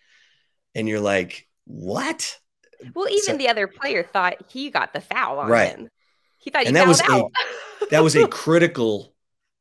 [0.74, 2.38] and you're like, what?
[2.94, 5.76] Well, even so, the other player thought he got the foul on right.
[5.76, 5.88] him.
[6.38, 7.30] He thought and that was out.
[7.82, 9.13] a that was a critical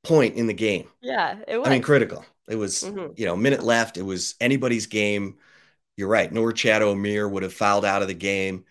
[0.03, 0.87] point in the game.
[1.01, 1.67] Yeah, it was.
[1.67, 2.25] I mean, critical.
[2.47, 3.13] It was, mm-hmm.
[3.15, 3.97] you know, minute left.
[3.97, 5.37] It was anybody's game
[5.95, 6.31] you're right.
[6.31, 8.65] Norchad Omier would have fouled out of the game.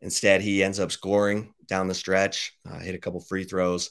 [0.00, 3.90] Instead, he ends up scoring down the stretch, uh, hit a couple free throws.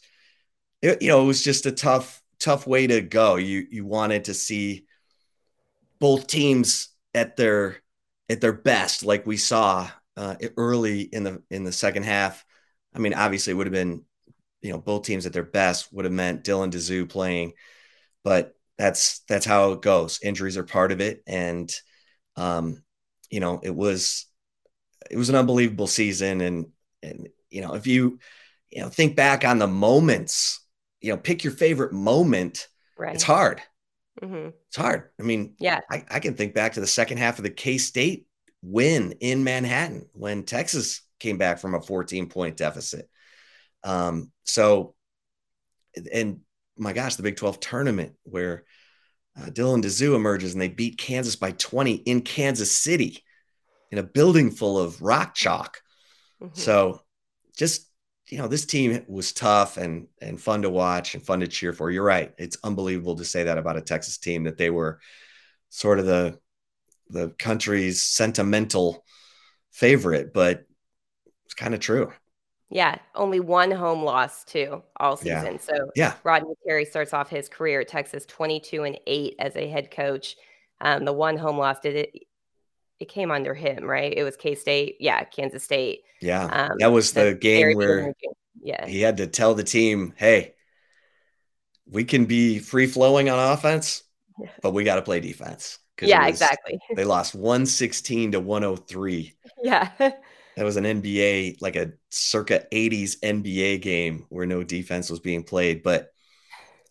[0.82, 3.36] It, you know, it was just a tough, tough way to go.
[3.36, 4.86] You you wanted to see
[6.00, 7.78] both teams at their
[8.30, 12.46] at their best, like we saw uh, early in the in the second half.
[12.94, 14.04] I mean, obviously, it would have been,
[14.66, 17.54] you know, both teams at their best would have meant Dylan Disu playing,
[18.24, 20.20] but that's that's how it goes.
[20.24, 21.72] Injuries are part of it, and
[22.36, 22.84] um,
[23.30, 24.26] you know, it was
[25.12, 26.66] it was an unbelievable season, and
[27.04, 28.18] and you know, if you
[28.72, 30.66] you know think back on the moments,
[31.00, 32.68] you know, pick your favorite moment.
[32.98, 33.14] Right.
[33.14, 33.62] It's hard.
[34.20, 34.50] Mm-hmm.
[34.68, 35.10] It's hard.
[35.20, 37.78] I mean, yeah, I, I can think back to the second half of the K
[37.78, 38.26] State
[38.64, 43.08] win in Manhattan when Texas came back from a 14 point deficit.
[43.86, 44.96] Um, so,
[46.12, 46.42] and
[46.78, 48.66] my gosh, the Big 12 tournament where
[49.38, 53.24] uh, Dylan Disu emerges and they beat Kansas by 20 in Kansas City
[53.92, 55.82] in a building full of rock chalk.
[56.42, 56.60] Mm-hmm.
[56.60, 57.02] So,
[57.56, 57.90] just
[58.28, 61.74] you know, this team was tough and and fun to watch and fun to cheer
[61.74, 61.92] for.
[61.92, 65.00] You're right; it's unbelievable to say that about a Texas team that they were
[65.70, 66.40] sort of the
[67.10, 69.06] the country's sentimental
[69.72, 70.66] favorite, but
[71.46, 72.12] it's kind of true.
[72.70, 75.54] Yeah, only one home loss too all season.
[75.54, 75.58] Yeah.
[75.58, 79.68] So yeah, Rodney Terry starts off his career at Texas 22 and eight as a
[79.68, 80.36] head coach.
[80.82, 82.14] Um, the one home loss did it.
[83.00, 84.14] It came under him, right?
[84.16, 86.02] It was K State, yeah, Kansas State.
[86.22, 88.14] Yeah, um, that was the game where
[88.62, 90.56] yeah he had to tell the team, "Hey,
[91.86, 94.04] we can be free flowing on offense,
[94.62, 96.80] but we got to play defense." Yeah, was, exactly.
[96.96, 99.34] They lost 116 to 103.
[99.64, 99.90] Yeah.
[100.56, 105.44] That was an NBA, like a circa 80s NBA game where no defense was being
[105.44, 105.84] played.
[105.84, 106.12] But,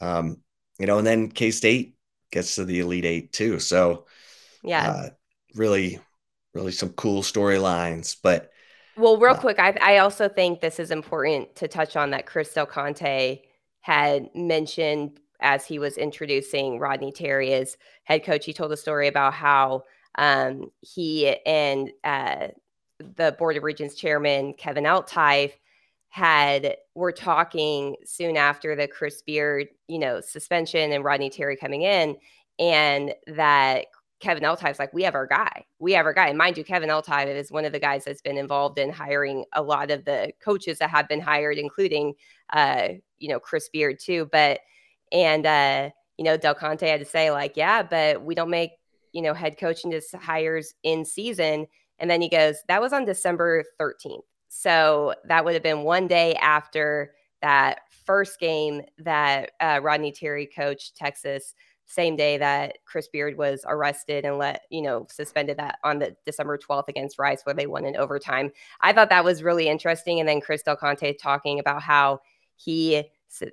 [0.00, 0.38] um,
[0.78, 1.96] you know, and then K State
[2.30, 3.58] gets to the Elite Eight too.
[3.58, 4.06] So,
[4.62, 5.08] yeah, uh,
[5.54, 5.98] really,
[6.52, 8.16] really some cool storylines.
[8.22, 8.50] But,
[8.96, 12.26] well, real uh, quick, I, I also think this is important to touch on that
[12.26, 13.40] Chris Del Conte
[13.80, 18.44] had mentioned as he was introducing Rodney Terry as head coach.
[18.44, 19.84] He told a story about how
[20.16, 22.48] um, he and uh,
[23.16, 25.52] the Board of Regents chairman, Kevin Eltife,
[26.08, 31.82] had were talking soon after the Chris Beard, you know, suspension and Rodney Terry coming
[31.82, 32.16] in,
[32.58, 33.86] and that
[34.20, 35.66] Kevin Eltife's like, we have our guy.
[35.80, 36.28] We have our guy.
[36.28, 39.44] And mind you, Kevin Eltife is one of the guys that's been involved in hiring
[39.52, 42.14] a lot of the coaches that have been hired, including,
[42.52, 42.88] uh,
[43.18, 44.28] you know, Chris Beard too.
[44.32, 44.60] But
[45.12, 48.70] and uh, you know, Del Conte had to say, like, yeah, but we don't make,
[49.12, 51.66] you know, head coaching just hires in season.
[51.98, 54.22] And then he goes, that was on December 13th.
[54.48, 60.46] So that would have been one day after that first game that uh, Rodney Terry
[60.46, 61.54] coached Texas,
[61.86, 66.16] same day that Chris Beard was arrested and let, you know, suspended that on the
[66.24, 68.50] December 12th against Rice, where they won in overtime.
[68.80, 70.20] I thought that was really interesting.
[70.20, 72.20] And then Chris Del Conte talking about how
[72.56, 73.04] he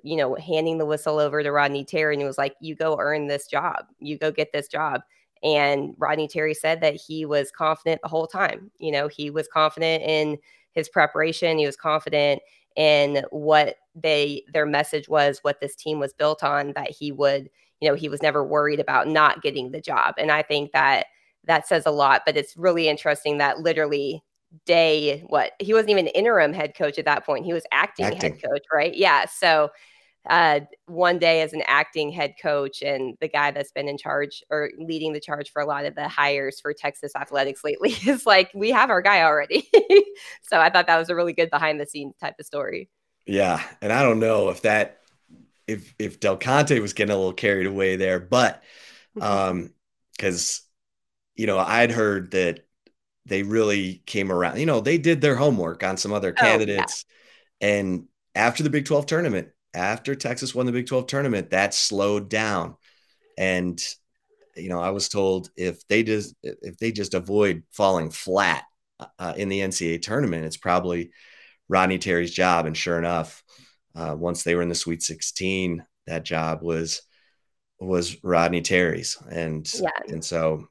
[0.02, 2.96] you know, handing the whistle over to Rodney Terry and he was like, you go
[2.98, 5.00] earn this job, you go get this job.
[5.42, 8.70] And Rodney Terry said that he was confident the whole time.
[8.78, 10.38] You know, he was confident in
[10.72, 12.40] his preparation, he was confident
[12.76, 17.50] in what they their message was, what this team was built on, that he would,
[17.80, 20.14] you know, he was never worried about not getting the job.
[20.16, 21.06] And I think that
[21.44, 24.22] that says a lot, but it's really interesting that literally
[24.66, 28.32] day what he wasn't even interim head coach at that point he was acting, acting.
[28.32, 29.70] head coach right yeah so
[30.28, 34.42] uh, one day as an acting head coach and the guy that's been in charge
[34.50, 38.24] or leading the charge for a lot of the hires for Texas athletics lately is
[38.24, 39.68] like, we have our guy already.
[40.42, 42.88] so I thought that was a really good behind the scenes type of story.
[43.26, 43.62] Yeah.
[43.80, 44.98] And I don't know if that,
[45.66, 48.62] if, if Del Conte was getting a little carried away there, but,
[49.16, 49.22] mm-hmm.
[49.22, 49.74] um,
[50.18, 50.62] cause,
[51.34, 52.64] you know, I'd heard that
[53.26, 54.58] they really came around.
[54.58, 57.04] You know, they did their homework on some other candidates.
[57.04, 57.74] Oh, yeah.
[57.74, 62.28] And after the Big 12 tournament, after Texas won the Big 12 tournament, that slowed
[62.28, 62.76] down.
[63.38, 63.82] And
[64.56, 68.64] you know, I was told if they just if they just avoid falling flat
[69.18, 71.10] uh, in the NCAA tournament, it's probably
[71.68, 72.66] Rodney Terry's job.
[72.66, 73.42] And sure enough,
[73.94, 77.02] uh, once they were in the Sweet 16, that job was
[77.78, 79.16] was Rodney Terry's.
[79.30, 79.88] And yeah.
[80.08, 80.68] and so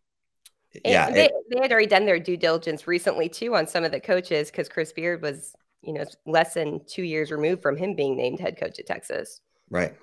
[0.86, 3.92] yeah, they, it, they had already done their due diligence recently too on some of
[3.92, 7.96] the coaches because Chris Beard was, you know, less than two years removed from him
[7.96, 9.41] being named head coach at Texas.
[9.70, 9.96] Right.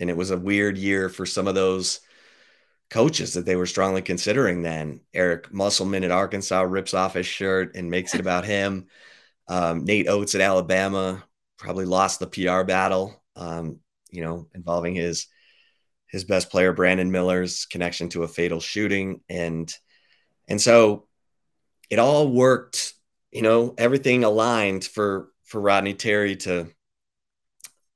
[0.00, 2.00] And it was a weird year for some of those
[2.90, 5.00] coaches that they were strongly considering then.
[5.12, 8.86] Eric Musselman at Arkansas rips off his shirt and makes it about him.
[9.50, 11.24] Um, Nate Oats at Alabama
[11.56, 13.78] probably lost the PR battle, um,
[14.10, 15.26] you know, involving his
[16.06, 19.74] his best player Brandon Miller's connection to a fatal shooting and
[20.48, 21.08] and so
[21.90, 22.94] it all worked,
[23.30, 26.68] you know, everything aligned for for Rodney Terry to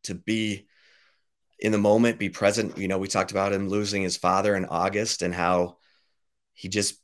[0.04, 0.66] to be
[1.58, 2.76] in the moment, be present.
[2.76, 5.78] You know, we talked about him losing his father in August and how
[6.54, 6.96] he just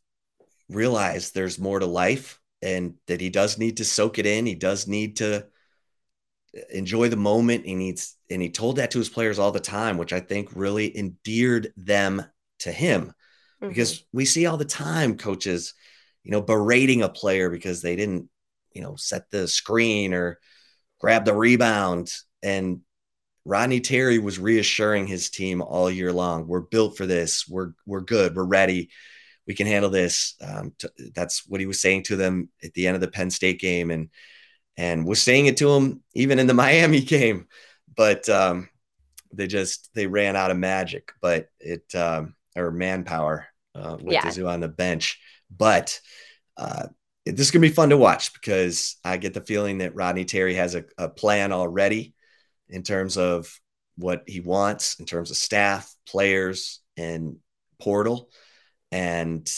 [0.68, 4.46] realized there's more to life and that he does need to soak it in.
[4.46, 5.46] He does need to
[6.70, 7.66] enjoy the moment.
[7.66, 10.50] He needs, and he told that to his players all the time, which I think
[10.54, 12.24] really endeared them
[12.60, 13.12] to him
[13.62, 13.68] mm-hmm.
[13.68, 15.74] because we see all the time coaches,
[16.24, 18.28] you know, berating a player because they didn't,
[18.72, 20.38] you know, set the screen or
[21.00, 22.12] grab the rebound.
[22.42, 22.80] And
[23.44, 26.46] Rodney Terry was reassuring his team all year long.
[26.46, 27.48] We're built for this.
[27.48, 28.36] We're we're good.
[28.36, 28.90] We're ready.
[29.46, 30.34] we can handle this.
[30.42, 30.74] Um,
[31.14, 33.90] that's what he was saying to them at the end of the Penn State game,
[33.90, 34.10] and
[34.76, 37.46] and was saying it to him even in the Miami game.
[37.96, 38.68] But um,
[39.32, 44.30] they just they ran out of magic, but it um, or manpower uh, with yeah.
[44.30, 45.18] Zoo on the bench.
[45.55, 46.01] But
[46.57, 46.88] uh,
[47.24, 50.55] this is gonna be fun to watch because I get the feeling that Rodney Terry
[50.55, 52.14] has a, a plan already
[52.68, 53.59] in terms of
[53.96, 57.36] what he wants in terms of staff, players, and
[57.80, 58.30] portal,
[58.92, 59.51] and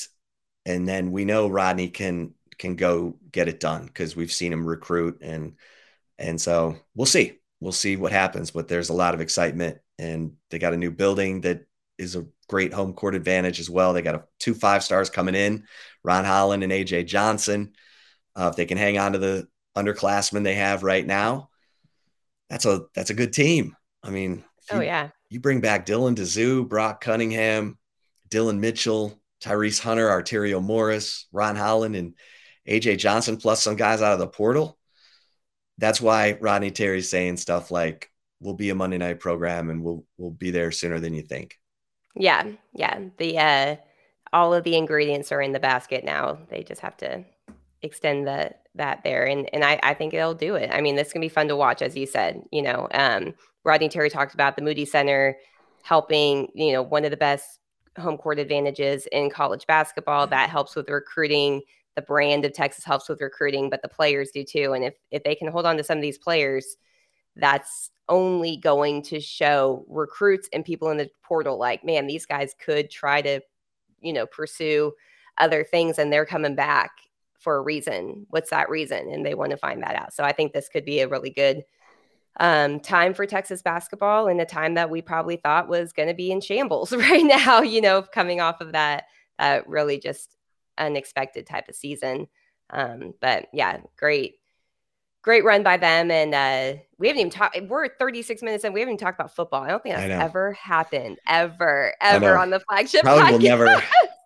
[0.66, 4.66] and then we know Rodney can can go get it done because we've seen him
[4.66, 5.54] recruit and
[6.18, 7.38] and so we'll see.
[7.60, 10.90] We'll see what happens but there's a lot of excitement and they got a new
[10.90, 11.66] building that
[11.98, 15.34] is a great home court advantage as well they got a, two five stars coming
[15.34, 15.64] in
[16.02, 17.72] ron holland and aj johnson
[18.36, 19.46] uh, if they can hang on to the
[19.76, 21.48] underclassmen they have right now
[22.48, 26.68] that's a that's a good team i mean oh yeah you bring back dylan Disu,
[26.68, 27.78] brock cunningham
[28.28, 32.14] Dylan mitchell tyrese hunter arterio morris ron holland and
[32.68, 34.78] AJ Johnson plus some guys out of the portal.
[35.78, 40.04] That's why Rodney Terry's saying stuff like, "We'll be a Monday night program, and we'll
[40.18, 41.58] we'll be there sooner than you think."
[42.20, 42.44] Yeah,
[42.74, 43.00] yeah.
[43.16, 43.76] The uh,
[44.32, 46.38] all of the ingredients are in the basket now.
[46.48, 47.24] They just have to
[47.82, 50.70] extend the that there, and and I I think they'll do it.
[50.72, 52.42] I mean, this can be fun to watch, as you said.
[52.52, 55.36] You know, um, Rodney Terry talked about the Moody Center
[55.82, 56.48] helping.
[56.54, 57.60] You know, one of the best
[57.98, 61.62] home court advantages in college basketball that helps with recruiting
[61.96, 64.72] the brand of Texas helps with recruiting, but the players do too.
[64.74, 66.76] And if if they can hold on to some of these players,
[67.36, 72.54] that's only going to show recruits and people in the portal like, man, these guys
[72.64, 73.40] could try to,
[74.00, 74.92] you know, pursue
[75.38, 76.90] other things and they're coming back
[77.38, 78.26] for a reason.
[78.30, 79.10] What's that reason?
[79.10, 80.12] And they want to find that out.
[80.12, 81.64] So I think this could be a really good
[82.38, 86.14] um, time for Texas basketball and a time that we probably thought was going to
[86.14, 89.04] be in shambles right now, you know, coming off of that,
[89.38, 90.36] uh, really just
[90.78, 92.26] unexpected type of season.
[92.70, 94.36] Um, but yeah, great,
[95.22, 96.10] great run by them.
[96.10, 97.58] And uh, we haven't even talked.
[97.68, 99.62] We're 36 minutes and we haven't even talked about football.
[99.62, 103.02] I don't think that's ever happened, ever, ever on the flagship.
[103.02, 103.32] Probably podcast.
[103.32, 103.82] will never.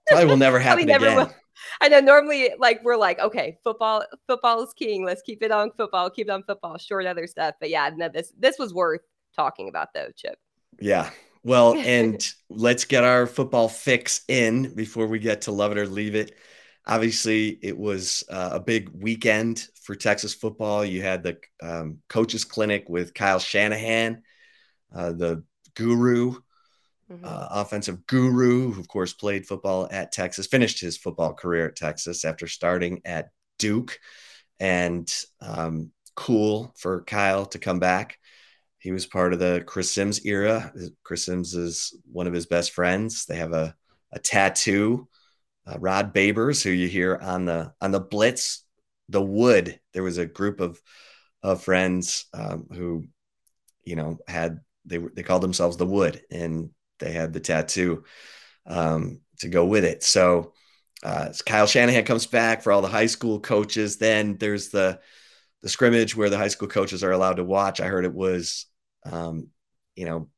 [0.09, 1.17] Probably will never happen never again.
[1.17, 1.35] Will.
[1.81, 5.05] I know normally like we're like, okay, football, football is king.
[5.05, 7.55] Let's keep it on football, keep it on football, short other stuff.
[7.61, 9.03] But yeah, no, this this was worth
[9.35, 10.39] talking about though, Chip.
[10.81, 11.11] Yeah.
[11.43, 15.87] Well, and let's get our football fix in before we get to love it or
[15.87, 16.37] leave it.
[16.87, 20.85] Obviously, it was uh, a big weekend for Texas football.
[20.85, 24.23] You had the um, coaches clinic with Kyle Shanahan,
[24.95, 26.33] uh, the guru,
[27.11, 27.25] mm-hmm.
[27.25, 31.77] uh, offensive guru, who of course played football at Texas, finished his football career at
[31.77, 33.99] Texas after starting at Duke,
[34.61, 35.11] and
[35.41, 38.19] um, cool for Kyle to come back.
[38.79, 40.71] He was part of the Chris Simms era.
[41.03, 43.25] Chris Simms is one of his best friends.
[43.25, 43.75] They have a,
[44.13, 45.09] a tattoo
[45.67, 48.65] uh, Rod Babers, who you hear on the on the Blitz,
[49.09, 49.81] the Wood.
[49.93, 50.81] There was a group of
[51.43, 53.05] of friends um, who,
[53.85, 58.05] you know, had they they called themselves the Wood, and they had the tattoo
[58.67, 60.03] um, to go with it.
[60.03, 60.53] So
[61.03, 63.97] uh, Kyle Shanahan comes back for all the high school coaches.
[63.97, 65.01] Then there's the
[65.63, 67.81] the scrimmage where the high school coaches are allowed to watch.
[67.81, 68.67] I heard it was,
[69.05, 69.49] um,
[69.97, 70.29] you know,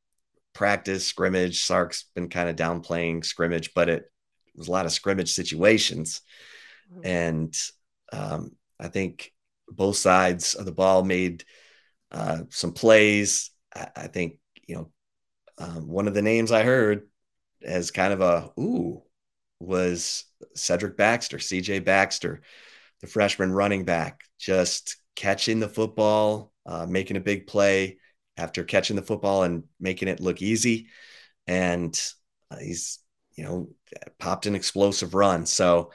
[0.53, 1.63] practice scrimmage.
[1.63, 4.11] Sark's been kind of downplaying scrimmage, but it
[4.57, 6.21] was a lot of scrimmage situations,
[6.91, 7.05] mm-hmm.
[7.05, 7.57] and
[8.11, 9.33] um, I think
[9.69, 11.43] both sides of the ball made
[12.11, 13.51] uh, some plays.
[13.75, 14.91] I, I, think you know
[15.57, 17.07] um, one of the names I heard
[17.63, 19.03] as kind of a ooh
[19.59, 22.41] was Cedric Baxter, CJ Baxter,
[23.01, 27.97] the freshman running back, just catching the football, uh, making a big play
[28.37, 30.87] after catching the football and making it look easy.
[31.47, 31.99] And
[32.51, 32.99] uh, he's
[33.37, 33.69] you know,
[34.19, 35.45] popped an explosive run.
[35.45, 35.91] So,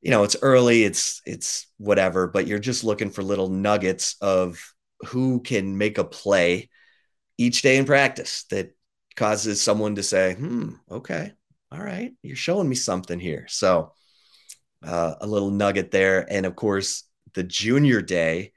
[0.00, 4.74] you know, it's early, it's it's whatever, but you're just looking for little nuggets of
[5.06, 6.70] who can make a play
[7.38, 8.74] each day in practice that
[9.16, 11.32] causes someone to say, "Hmm, okay,
[11.70, 13.92] all right, you're showing me something here." So,
[14.84, 17.04] uh, a little nugget there, and of course,
[17.34, 18.52] the junior day,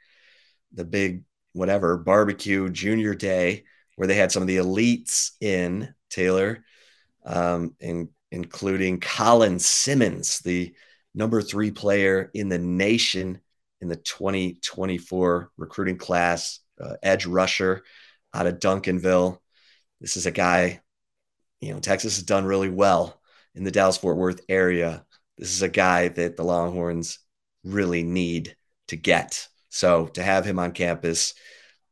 [0.73, 6.63] the big whatever barbecue junior day, where they had some of the elites in Taylor
[7.25, 10.73] um, in, including Colin Simmons, the
[11.13, 13.39] number three player in the nation
[13.81, 17.83] in the 2024 recruiting class, uh, edge rusher
[18.33, 19.37] out of Duncanville.
[20.01, 20.81] This is a guy,
[21.61, 23.19] you know, Texas has done really well
[23.53, 25.05] in the Dallas Fort Worth area.
[25.37, 27.19] This is a guy that the Longhorns
[27.63, 28.55] really need
[28.87, 29.47] to get.
[29.69, 31.33] So to have him on campus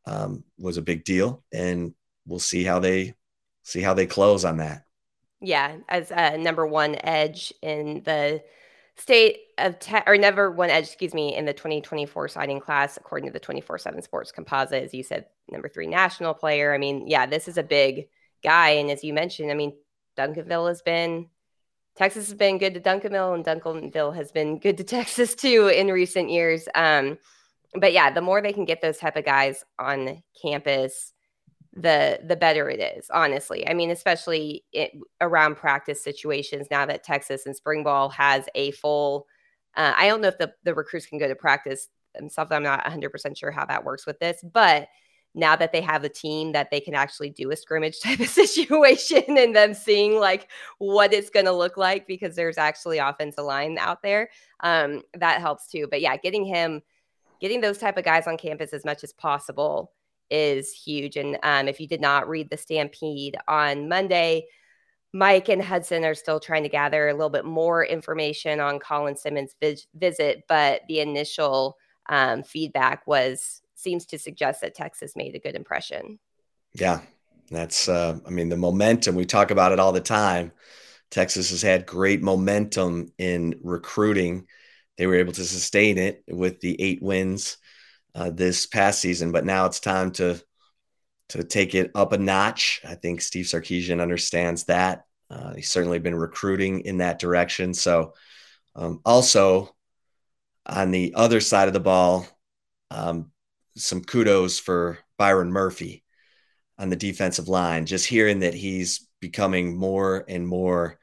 [0.06, 1.94] um, was a big deal, and
[2.26, 3.14] we'll see how they
[3.62, 4.84] see how they close on that.
[5.44, 8.42] Yeah, as a number one edge in the
[8.96, 13.28] state of te- or never one edge, excuse me, in the 2024 signing class, according
[13.28, 16.72] to the 24 7 sports composite, as you said, number three national player.
[16.72, 18.08] I mean, yeah, this is a big
[18.42, 18.70] guy.
[18.70, 19.74] And as you mentioned, I mean,
[20.16, 21.28] Duncanville has been
[21.96, 25.88] Texas has been good to Duncanville, and Duncanville has been good to Texas too in
[25.88, 26.68] recent years.
[26.74, 27.18] Um,
[27.74, 31.12] but yeah, the more they can get those type of guys on campus,
[31.76, 33.10] the the better it is.
[33.12, 36.68] Honestly, I mean, especially it, around practice situations.
[36.70, 39.26] Now that Texas and spring ball has a full,
[39.76, 42.52] uh, I don't know if the the recruits can go to practice themselves.
[42.52, 44.88] I'm not 100 percent sure how that works with this, but
[45.34, 48.28] now that they have a team that they can actually do a scrimmage type of
[48.28, 50.48] situation and them seeing like
[50.78, 55.40] what it's going to look like because there's actually offensive line out there um, that
[55.40, 56.80] helps too but yeah getting him
[57.40, 59.92] getting those type of guys on campus as much as possible
[60.34, 64.44] is huge and um, if you did not read the stampede on monday
[65.12, 69.16] mike and hudson are still trying to gather a little bit more information on colin
[69.16, 69.54] simmons'
[69.94, 71.76] visit but the initial
[72.08, 76.18] um, feedback was seems to suggest that Texas made a good impression.
[76.72, 77.00] Yeah,
[77.50, 80.52] that's, uh, I mean, the momentum, we talk about it all the time.
[81.10, 84.46] Texas has had great momentum in recruiting.
[84.96, 87.58] They were able to sustain it with the eight wins
[88.14, 90.40] uh, this past season, but now it's time to
[91.30, 92.80] to take it up a notch.
[92.86, 95.04] I think Steve Sarkisian understands that.
[95.30, 97.72] Uh, he's certainly been recruiting in that direction.
[97.72, 98.12] So,
[98.76, 99.74] um, also
[100.66, 102.26] on the other side of the ball,
[102.90, 103.30] um,
[103.76, 106.04] some kudos for Byron Murphy
[106.78, 107.86] on the defensive line.
[107.86, 110.98] Just hearing that he's becoming more and more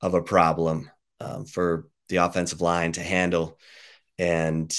[0.00, 0.90] of a problem
[1.20, 3.58] um, for the offensive line to handle,
[4.18, 4.74] and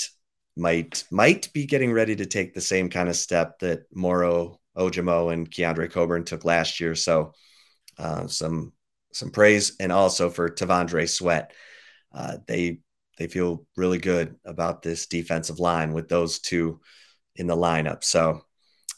[0.57, 5.31] might might be getting ready to take the same kind of step that Moro Ojomo
[5.31, 6.95] and Keondre Coburn took last year.
[6.95, 7.33] So
[7.97, 8.73] uh, some
[9.13, 11.51] some praise and also for T'Vondre Sweat.
[12.13, 12.79] Uh, they
[13.17, 16.79] they feel really good about this defensive line with those two
[17.35, 18.03] in the lineup.
[18.03, 18.41] So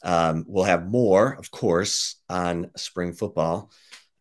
[0.03, 3.72] um, we'll have more, of course, on spring football.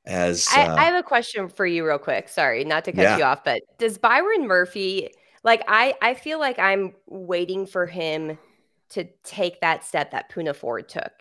[0.04, 2.28] As uh, I, I, have a question for you, real quick.
[2.28, 3.18] Sorry, not to cut yeah.
[3.18, 5.10] you off, but does Byron Murphy
[5.44, 5.62] like?
[5.68, 8.38] I I feel like I'm waiting for him
[8.90, 11.12] to take that step that Poona Ford took.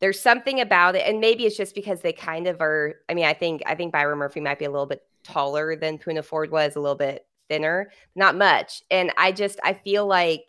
[0.00, 2.96] There's something about it, and maybe it's just because they kind of are.
[3.08, 5.98] I mean, I think I think Byron Murphy might be a little bit taller than
[5.98, 8.82] Poona Ford was, a little bit thinner, not much.
[8.90, 10.48] And I just I feel like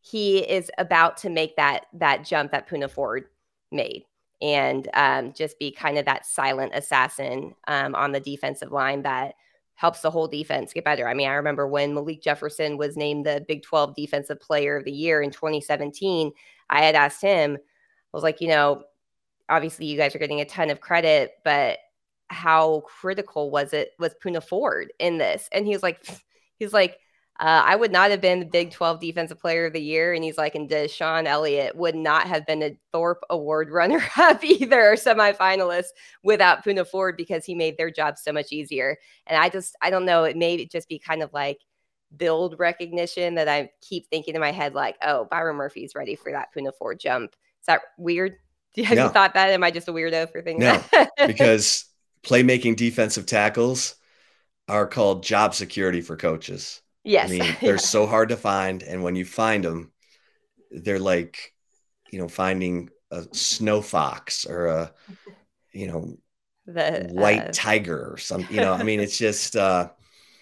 [0.00, 3.24] he is about to make that that jump that Poona Ford
[3.70, 4.04] made
[4.42, 9.34] and um, just be kind of that silent assassin um, on the defensive line that
[9.80, 11.08] helps the whole defense get better.
[11.08, 14.84] I mean, I remember when Malik Jefferson was named the Big 12 Defensive Player of
[14.84, 16.32] the Year in 2017,
[16.68, 17.58] I had asked him, I
[18.12, 18.82] was like, you know,
[19.48, 21.78] obviously you guys are getting a ton of credit, but
[22.28, 25.48] how critical was it was Poona Ford in this?
[25.50, 26.06] And he was like,
[26.58, 26.98] he's like,
[27.40, 30.12] uh, I would not have been the Big 12 Defensive Player of the Year.
[30.12, 34.44] And he's like, and DeShon Elliott would not have been a Thorpe Award runner up
[34.44, 35.86] either, or semifinalist
[36.22, 38.98] without Poona Ford because he made their job so much easier.
[39.26, 41.60] And I just, I don't know, it may just be kind of like
[42.14, 46.32] build recognition that I keep thinking in my head, like, oh, Byron Murphy's ready for
[46.32, 47.32] that Poona Ford jump.
[47.60, 48.36] Is that weird?
[48.84, 49.04] Have no.
[49.04, 49.48] you thought that?
[49.48, 51.08] Am I just a weirdo for thinking no, that?
[51.26, 51.86] because
[52.22, 53.94] playmaking defensive tackles
[54.68, 56.82] are called job security for coaches.
[57.04, 57.30] Yes.
[57.30, 58.82] I mean, they're so hard to find.
[58.82, 59.92] And when you find them,
[60.70, 61.54] they're like,
[62.10, 64.92] you know, finding a snow fox or a,
[65.72, 66.16] you know,
[66.66, 67.50] the white uh...
[67.52, 69.90] tiger or something, you know, I mean, it's just, uh,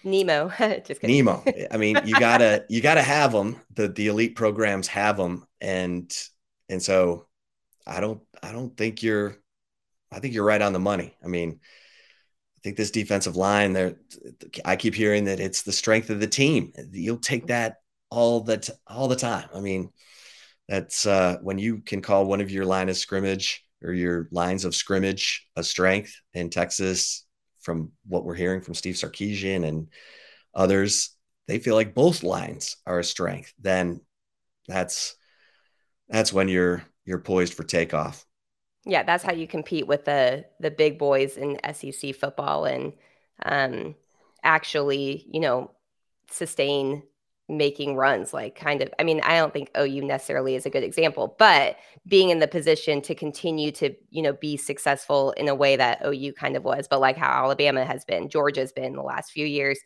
[0.03, 0.49] Nemo,
[0.85, 1.17] just kidding.
[1.17, 1.43] Nemo.
[1.71, 3.59] I mean, you gotta, you gotta have them.
[3.73, 5.45] The, the elite programs have them.
[5.59, 6.15] And,
[6.69, 7.27] and so
[7.85, 9.35] I don't, I don't think you're,
[10.11, 11.15] I think you're right on the money.
[11.23, 11.59] I mean,
[12.59, 13.95] I think this defensive line there
[14.65, 16.73] I keep hearing that it's the strength of the team.
[16.91, 17.77] You'll take that
[18.09, 19.47] all the t- all the time.
[19.55, 19.91] I mean,
[20.67, 24.65] that's uh, when you can call one of your line of scrimmage or your lines
[24.65, 27.25] of scrimmage a strength in Texas
[27.61, 29.87] from what we're hearing from Steve Sarkisian and
[30.53, 31.15] others,
[31.47, 33.53] they feel like both lines are a strength.
[33.57, 34.01] Then
[34.67, 35.15] that's
[36.09, 38.25] that's when you're you're poised for takeoff.
[38.89, 42.93] Yeah, that's how you compete with the the big boys in SEC football and
[43.45, 43.95] um,
[44.43, 45.71] actually, you know,
[46.29, 47.03] sustain
[47.51, 50.83] making runs like kind of i mean i don't think ou necessarily is a good
[50.83, 51.77] example but
[52.07, 55.99] being in the position to continue to you know be successful in a way that
[56.05, 59.47] ou kind of was but like how alabama has been georgia's been the last few
[59.47, 59.79] years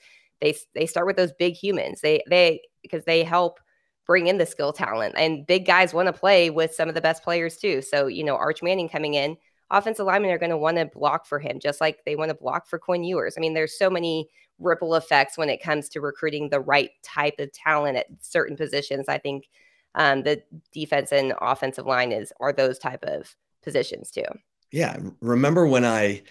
[0.44, 2.02] they they start with those big humans.
[2.02, 3.60] They they because they help
[4.06, 5.16] bring in the skill talent.
[5.18, 7.82] And big guys want to play with some of the best players too.
[7.82, 9.38] So, you know, Arch Manning coming in,
[9.72, 12.36] offensive linemen are going to want to block for him, just like they want to
[12.36, 13.36] block for Quinn Ewers.
[13.38, 14.28] I mean, there's so many
[14.60, 19.08] ripple effects when it comes to recruiting the right type of talent at certain positions.
[19.08, 19.48] I think
[19.96, 20.42] um, the
[20.72, 24.26] defense and offensive line is are those type of positions too.
[24.72, 26.24] Yeah, remember when I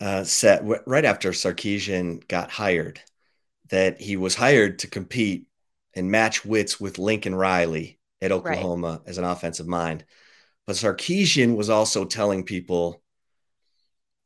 [0.00, 3.00] uh, said w- right after Sarkisian got hired
[3.70, 5.47] that he was hired to compete
[5.98, 9.08] and match wits with Lincoln Riley at Oklahoma right.
[9.08, 10.04] as an offensive mind.
[10.66, 13.02] But Sarkisian was also telling people,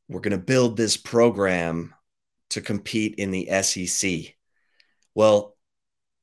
[0.09, 1.95] we're going to build this program
[2.51, 4.35] to compete in the SEC.
[5.15, 5.57] Well,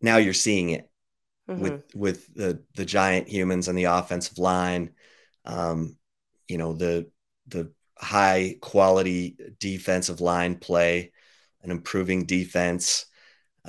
[0.02, 0.90] now you're seeing it
[1.50, 1.62] mm-hmm.
[1.62, 4.92] with with the the giant humans on the offensive line,
[5.46, 5.98] um,
[6.48, 7.10] you know the
[7.48, 11.12] the high quality defensive line play,
[11.64, 13.06] an improving defense,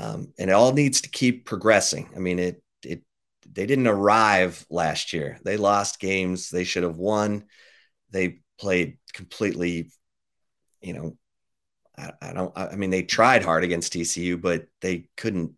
[0.00, 2.08] um, and it all needs to keep progressing.
[2.16, 3.02] I mean, it it
[3.50, 5.38] they didn't arrive last year.
[5.44, 7.44] They lost games they should have won.
[8.10, 9.90] They played completely,
[10.80, 11.16] you know,
[11.98, 12.56] I, I don't.
[12.56, 15.52] I mean, they tried hard against TCU, but they couldn't.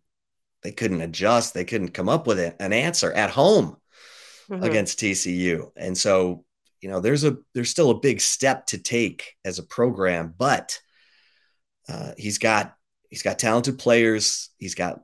[0.61, 1.53] They couldn't adjust.
[1.53, 3.77] They couldn't come up with an answer at home
[4.49, 4.63] mm-hmm.
[4.63, 6.45] against TCU, and so
[6.81, 10.79] you know, there's a there's still a big step to take as a program, but
[11.87, 12.75] uh, he's got
[13.13, 14.49] he's got talented players.
[14.57, 15.01] He's got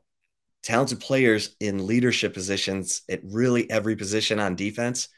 [0.64, 5.10] talented players in leadership positions at really every position on defense,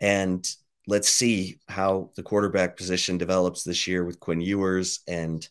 [0.00, 0.48] and
[0.86, 5.46] let's see how the quarterback position develops this year with Quinn Ewers and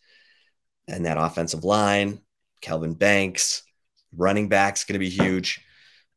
[0.88, 2.22] and that offensive line,
[2.62, 3.64] Kelvin Banks,
[4.16, 5.60] running back's going to be huge,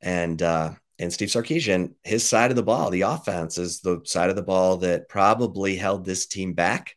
[0.01, 4.31] and uh, and Steve Sarkisian, his side of the ball, the offense is the side
[4.31, 6.95] of the ball that probably held this team back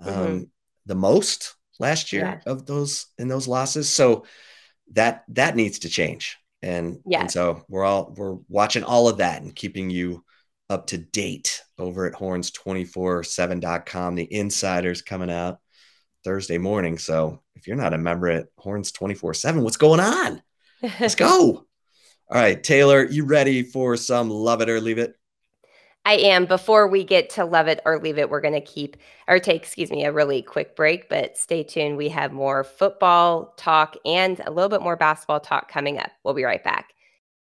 [0.00, 0.42] um, mm-hmm.
[0.86, 2.40] the most last year yeah.
[2.50, 3.88] of those in those losses.
[3.88, 4.26] So
[4.92, 6.36] that that needs to change.
[6.62, 7.20] And, yeah.
[7.20, 10.24] and so we're all we're watching all of that and keeping you
[10.70, 14.14] up to date over at horns247.com.
[14.14, 15.58] The insiders coming out
[16.24, 16.98] Thursday morning.
[16.98, 20.42] So if you're not a member at Horns 24 7, what's going on?
[21.00, 21.66] Let's go.
[22.30, 25.14] All right, Taylor, you ready for some love it or leave it?
[26.06, 26.44] I am.
[26.46, 28.96] Before we get to love it or leave it, we're going to keep
[29.26, 31.96] or take, excuse me, a really quick break, but stay tuned.
[31.96, 36.10] We have more football talk and a little bit more basketball talk coming up.
[36.22, 36.93] We'll be right back.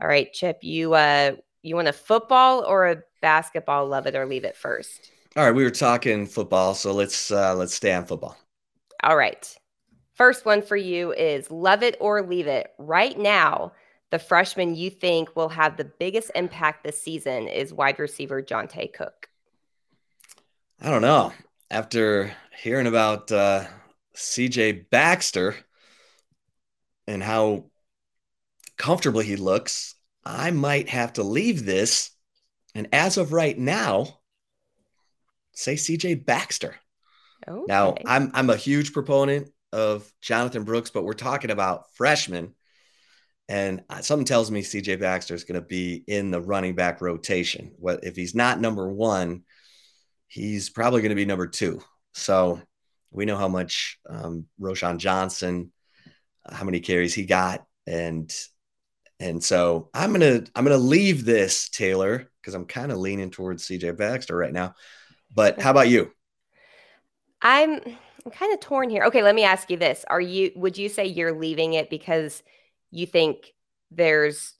[0.00, 1.32] All right, Chip, you uh
[1.62, 3.86] you want a football or a basketball?
[3.86, 5.12] Love it or leave it first.
[5.36, 8.36] All right, we were talking football, so let's uh let's stay on football.
[9.02, 9.56] All right.
[10.14, 12.72] First one for you is love it or leave it.
[12.78, 13.72] Right now,
[14.10, 18.92] the freshman you think will have the biggest impact this season is wide receiver Johntay
[18.92, 19.28] Cook.
[20.80, 21.32] I don't know.
[21.70, 23.64] After hearing about uh,
[24.16, 25.54] CJ Baxter
[27.06, 27.69] and how
[28.80, 32.10] comfortably he looks, I might have to leave this.
[32.74, 34.20] And as of right now,
[35.52, 36.76] say CJ Baxter.
[37.46, 37.64] Okay.
[37.68, 42.54] Now, I'm I'm a huge proponent of Jonathan Brooks, but we're talking about freshmen.
[43.50, 47.72] And something tells me CJ Baxter is going to be in the running back rotation.
[47.76, 49.42] What if he's not number one?
[50.26, 51.82] He's probably going to be number two.
[52.14, 52.62] So
[53.10, 55.70] we know how much um, Roschon Johnson,
[56.48, 58.32] how many carries he got, and
[59.20, 63.68] and so I'm gonna I'm gonna leave this Taylor because I'm kind of leaning towards
[63.68, 64.74] CJ Baxter right now.
[65.32, 66.10] But how about you?
[67.42, 67.80] I'm
[68.24, 69.04] I'm kind of torn here.
[69.04, 72.42] Okay, let me ask you this: Are you would you say you're leaving it because
[72.90, 73.52] you think
[73.90, 74.54] there's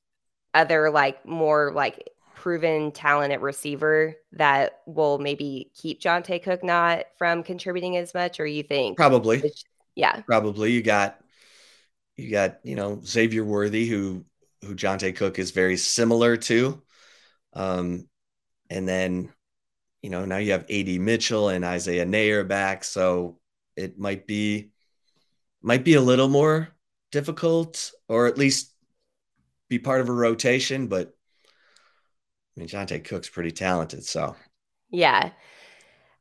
[0.52, 7.06] other like more like proven talent at receiver that will maybe keep Johntay Cook not
[7.16, 9.42] from contributing as much, or you think probably
[9.94, 11.18] yeah probably you got
[12.16, 14.24] you got you know Xavier Worthy who
[14.62, 16.82] who Johntay Cook is very similar to.
[17.52, 18.08] Um,
[18.68, 19.32] and then,
[20.02, 22.84] you know, now you have AD Mitchell and Isaiah Neyor back.
[22.84, 23.38] So
[23.76, 24.70] it might be,
[25.62, 26.68] might be a little more
[27.10, 28.72] difficult or at least
[29.68, 30.86] be part of a rotation.
[30.86, 31.14] But
[32.56, 34.04] I mean, Johntay Cook's pretty talented.
[34.04, 34.36] So,
[34.90, 35.30] yeah.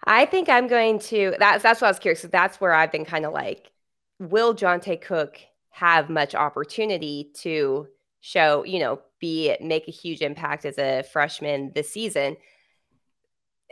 [0.06, 2.22] I think I'm going to, that's, that's what I was curious.
[2.22, 3.72] That's where I've been kind of like,
[4.18, 5.40] will Johntay Cook
[5.72, 7.88] have much opportunity to
[8.22, 12.38] show, you know, be make a huge impact as a freshman this season.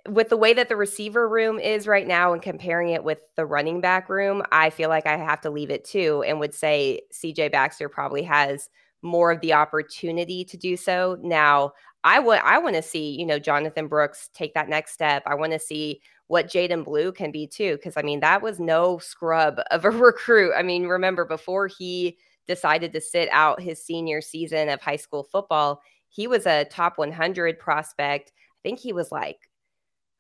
[0.08, 3.46] With the way that the receiver room is right now and comparing it with the
[3.46, 7.02] running back room, I feel like I have to leave it too and would say
[7.14, 8.70] CJ Baxter probably has
[9.02, 11.18] more of the opportunity to do so.
[11.22, 11.74] Now,
[12.04, 15.24] I would I want to see, you know, Jonathan Brooks take that next step.
[15.26, 17.78] I want to see what Jaydon Blue can be too.
[17.84, 20.54] Cause I mean, that was no scrub of a recruit.
[20.56, 22.18] I mean, remember before he
[22.48, 26.98] decided to sit out his senior season of high school football, he was a top
[26.98, 28.32] 100 prospect.
[28.36, 29.50] I think he was like,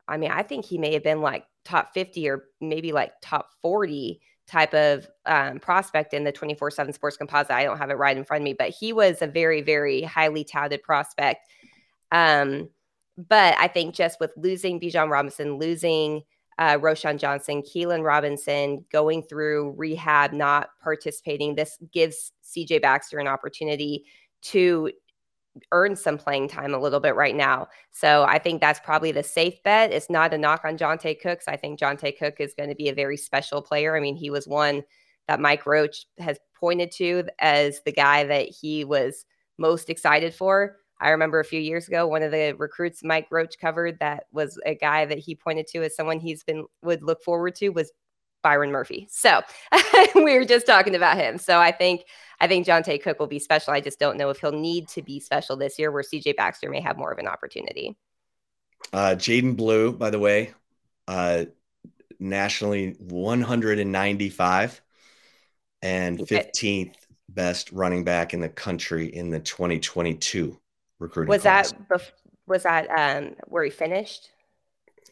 [0.07, 3.49] I mean, I think he may have been like top 50 or maybe like top
[3.61, 7.51] 40 type of um, prospect in the 24 7 sports composite.
[7.51, 10.01] I don't have it right in front of me, but he was a very, very
[10.01, 11.47] highly touted prospect.
[12.11, 12.69] Um,
[13.17, 16.21] but I think just with losing Bijan Robinson, losing
[16.57, 21.55] uh, Roschon Johnson, Keilan Robinson going through rehab, not participating.
[21.55, 24.05] This gives CJ Baxter an opportunity
[24.43, 24.91] to
[25.71, 27.67] earn some playing time a little bit right now.
[27.91, 29.91] So I think that's probably the safe bet.
[29.91, 31.47] It's not a knock on Johntay Cooks.
[31.47, 33.95] I think Johntay Cook is going to be a very special player.
[33.95, 34.83] I mean, he was one
[35.27, 39.25] that Mike Roach has pointed to as the guy that he was
[39.57, 40.77] most excited for.
[40.99, 44.59] I remember a few years ago, one of the recruits Mike Roach covered that was
[44.65, 47.91] a guy that he pointed to as someone he's been would look forward to was
[48.43, 49.07] Byron Murphy.
[49.09, 49.41] So
[50.15, 51.37] we were just talking about him.
[51.37, 52.05] So I think
[52.39, 53.73] I think Johntay Cook will be special.
[53.73, 56.69] I just don't know if he'll need to be special this year, where CJ Baxter
[56.69, 57.95] may have more of an opportunity.
[58.93, 60.53] Uh, Jaydon Blue, by the way,
[61.07, 61.45] uh,
[62.19, 64.81] nationally 195
[65.81, 66.95] and 15th
[67.29, 70.57] best running back in the country in the 2022
[70.99, 71.29] recruiting.
[71.29, 71.71] Was class.
[71.71, 72.11] that bef-
[72.47, 74.29] was that um, where he finished?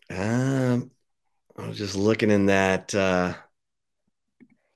[0.10, 0.92] Um,
[1.58, 2.94] I was just looking in that.
[2.94, 3.34] Uh,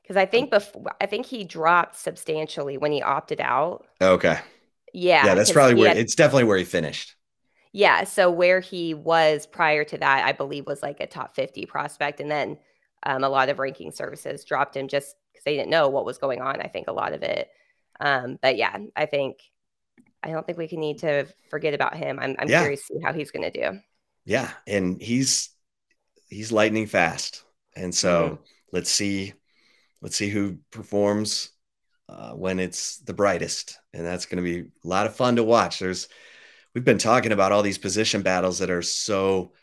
[0.02, 3.86] because I think before I think he dropped substantially when he opted out.
[4.02, 4.40] Okay.
[4.92, 5.24] Yeah.
[5.24, 7.16] Yeah, that's probably where had, it's definitely where he finished.
[7.74, 8.06] Yeah.
[8.06, 12.20] So where he was prior to that, I believe was like a top 50 prospect.
[12.20, 12.58] And then
[13.04, 16.18] um, a lot of ranking services dropped him just because they didn't know what was
[16.18, 16.60] going on.
[16.60, 17.50] I think a lot of it.
[18.00, 19.38] Um, but yeah, I think
[20.24, 22.20] I don't think we can need to forget about him.
[22.20, 22.62] I'm, I'm yeah.
[22.62, 23.80] curious to see how he's going to do.
[24.26, 25.50] Yeah, and he's
[26.28, 27.44] he's lightning fast,
[27.76, 28.44] and so mm-hmm.
[28.74, 29.34] let's see
[30.02, 31.50] let's see who performs
[32.08, 35.44] uh, when it's the brightest, and that's going to be a lot of fun to
[35.44, 35.80] watch.
[35.80, 36.08] There's
[36.74, 39.54] we've been talking about all these position battles that are so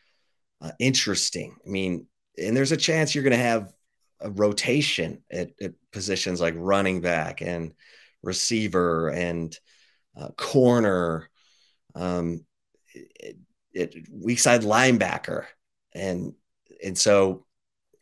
[0.60, 1.56] uh, interesting.
[1.64, 2.06] I mean,
[2.38, 3.72] and there's a chance you're going to have
[4.20, 7.72] a rotation at, at positions like running back and
[8.22, 9.58] receiver and
[10.16, 11.28] uh, corner,
[11.94, 12.44] um,
[12.94, 13.36] it,
[13.72, 15.44] it, weak side linebacker,
[15.94, 16.32] and
[16.82, 17.46] and so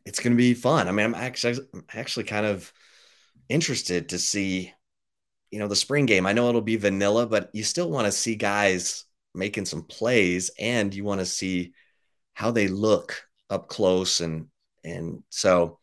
[0.05, 0.89] it's going to be fun.
[0.89, 2.73] I mean, I'm actually I'm actually kind of
[3.49, 4.73] interested to see,
[5.51, 6.27] you know, the spring game.
[6.27, 9.05] I know it'll be vanilla, but you still want to see guys
[9.35, 11.73] making some plays, and you want to see
[12.35, 14.49] how they look up close, and
[14.85, 15.79] and so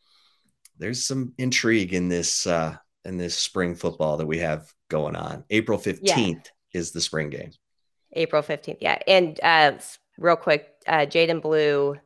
[0.78, 5.44] there's some intrigue in this uh, in this spring football that we have going on.
[5.50, 6.34] April 15th yeah.
[6.72, 7.50] is the spring game.
[8.12, 8.78] April 15th.
[8.80, 8.98] Yeah.
[9.06, 9.72] And uh,
[10.18, 11.96] real quick, uh, Jaydon Blue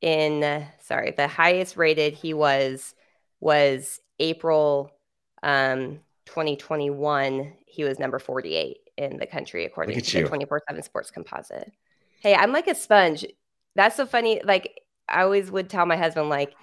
[0.00, 2.94] in, uh, sorry, the highest rated he was
[3.40, 4.90] was April
[5.42, 7.52] um, 2021.
[7.66, 11.72] He was number 48 in the country, according to the 24 7 sports composite.
[12.20, 13.26] Hey, I'm like a sponge.
[13.74, 14.40] That's so funny.
[14.44, 16.54] Like, I always would tell my husband, like,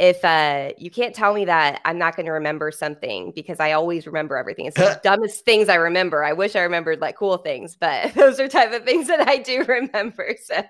[0.00, 3.72] if uh, you can't tell me that I'm not going to remember something because I
[3.72, 4.66] always remember everything.
[4.66, 6.24] It's the dumbest things I remember.
[6.24, 9.38] I wish I remembered like cool things, but those are type of things that I
[9.38, 10.34] do remember.
[10.44, 10.62] So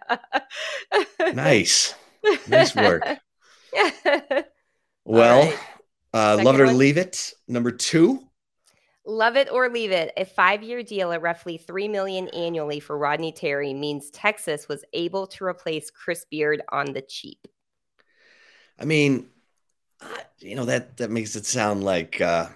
[1.32, 1.94] nice,
[2.48, 3.04] nice work.
[5.04, 5.58] Well, right.
[6.12, 6.78] uh, love it or one.
[6.78, 7.32] leave it.
[7.48, 8.20] Number two.
[9.06, 10.12] Love it or leave it.
[10.16, 15.26] A five-year deal at roughly three million annually for Rodney Terry means Texas was able
[15.28, 17.46] to replace Chris Beard on the cheap.
[18.78, 19.28] I mean,
[20.38, 22.48] you know that that makes it sound like uh,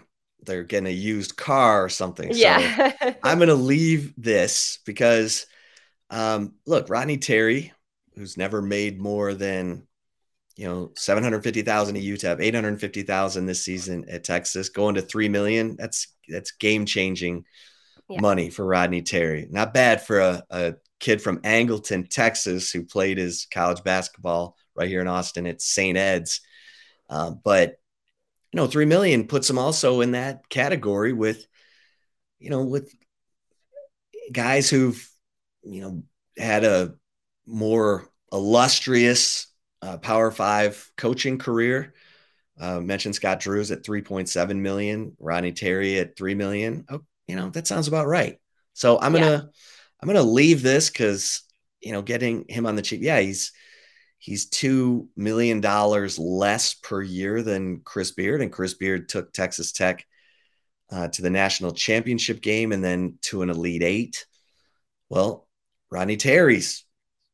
[0.44, 2.30] they're getting a used car or something.
[2.32, 2.92] Yeah.
[3.00, 5.46] So I'm going to leave this because,
[6.10, 7.72] um, look, Rodney Terry,
[8.14, 9.86] who's never made more than
[10.56, 15.76] you know 750,000 at UTEP, 850,000 this season at Texas, going to three million.
[15.76, 17.44] That's that's game changing
[18.08, 18.20] yeah.
[18.20, 19.46] money for Rodney Terry.
[19.50, 24.88] Not bad for a, a kid from Angleton, Texas, who played his college basketball right
[24.88, 25.98] here in Austin at St.
[25.98, 26.40] Ed's.
[27.10, 27.78] Uh, but
[28.52, 31.46] you know, three million puts him also in that category with,
[32.38, 32.94] you know, with
[34.32, 35.06] guys who've,
[35.62, 36.02] you know,
[36.36, 36.94] had a
[37.46, 39.48] more illustrious
[39.82, 41.94] uh, Power Five coaching career.
[42.60, 46.84] Uh, mentioned Scott Drew's at 3.7 million, Ronnie Terry at 3 million.
[46.88, 48.40] Oh, you know, that sounds about right.
[48.72, 49.42] So I'm gonna yeah.
[50.00, 51.42] I'm gonna leave this because
[51.80, 53.52] you know, getting him on the cheap, yeah, he's
[54.18, 59.72] he's two million dollars less per year than Chris Beard, and Chris Beard took Texas
[59.72, 60.04] Tech
[60.90, 64.26] uh, to the national championship game and then to an Elite Eight.
[65.08, 65.48] Well,
[65.90, 66.84] Rodney Terry's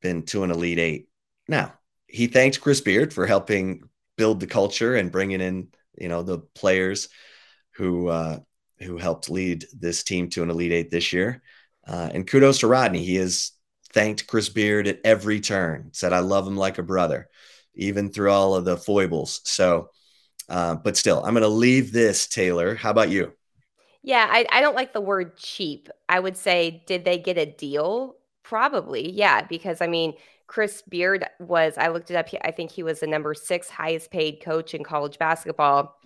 [0.03, 1.09] been to an Elite Eight.
[1.49, 1.75] Now
[2.07, 5.69] he thanked Chris Beard for helping build the culture and bringing in
[5.99, 7.09] you know the players
[7.77, 8.39] who uh,
[8.81, 11.43] who helped lead this team to an Elite Eight this year.
[11.87, 13.05] Uh, and kudos to Rodney.
[13.05, 13.53] He has
[13.95, 17.29] thanked Chris Beard at every turn, said, I love him like a brother,
[17.75, 19.41] even through all of the foibles.
[19.45, 19.89] So,
[20.49, 22.75] uh, but still, I'm going to leave this, Taylor.
[22.75, 23.33] How about you?
[24.03, 25.89] Yeah, I, I don't like the word cheap.
[26.09, 28.17] I would say, did they get a deal?
[28.43, 30.13] Probably, yeah, because I mean,
[30.47, 34.11] Chris Beard was, I looked it up, I think he was the number six highest
[34.11, 35.97] paid coach in college basketball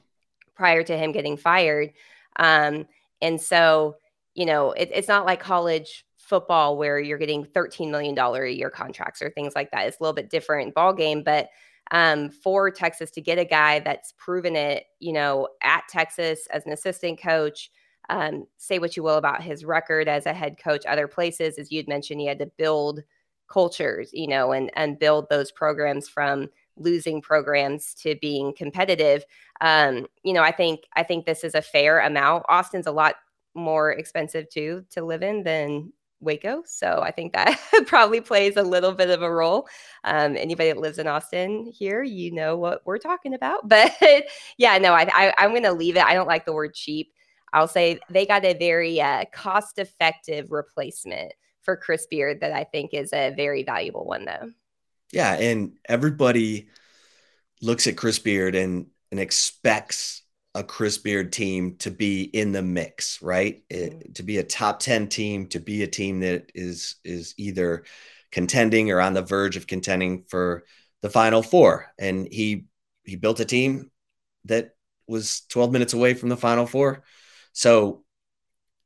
[0.54, 1.92] prior to him getting fired.
[2.36, 2.86] Um,
[3.20, 3.96] and so,
[4.34, 8.70] you know, it, it's not like college football where you're getting $13 million a year
[8.70, 9.86] contracts or things like that.
[9.86, 11.48] It's a little bit different ball game, but
[11.90, 16.66] um, for Texas to get a guy that's proven it, you know, at Texas as
[16.66, 17.70] an assistant coach,
[18.10, 21.72] um, say what you will about his record as a head coach other places, as
[21.72, 23.02] you'd mentioned, he had to build
[23.48, 29.24] cultures, you know, and and build those programs from losing programs to being competitive.
[29.60, 32.44] Um, you know, I think I think this is a fair amount.
[32.48, 33.16] Austin's a lot
[33.54, 36.62] more expensive too to live in than Waco.
[36.66, 39.68] So I think that probably plays a little bit of a role.
[40.04, 43.68] Um, anybody that lives in Austin here, you know what we're talking about.
[43.68, 44.24] But
[44.56, 46.04] yeah, no, I, I, am going to leave it.
[46.04, 47.12] I don't like the word cheap.
[47.52, 52.64] I'll say they got a very uh, cost effective replacement for Chris Beard that I
[52.64, 54.50] think is a very valuable one, though.
[55.12, 55.34] Yeah.
[55.34, 56.68] And everybody
[57.60, 60.22] looks at Chris Beard and, and expects
[60.58, 63.62] a Chris Beard team to be in the mix, right?
[63.70, 64.12] It, mm-hmm.
[64.14, 67.84] to be a top 10 team, to be a team that is is either
[68.32, 70.64] contending or on the verge of contending for
[71.00, 71.86] the final four.
[71.96, 72.66] And he
[73.04, 73.92] he built a team
[74.46, 74.74] that
[75.06, 77.04] was 12 minutes away from the final four.
[77.52, 78.04] So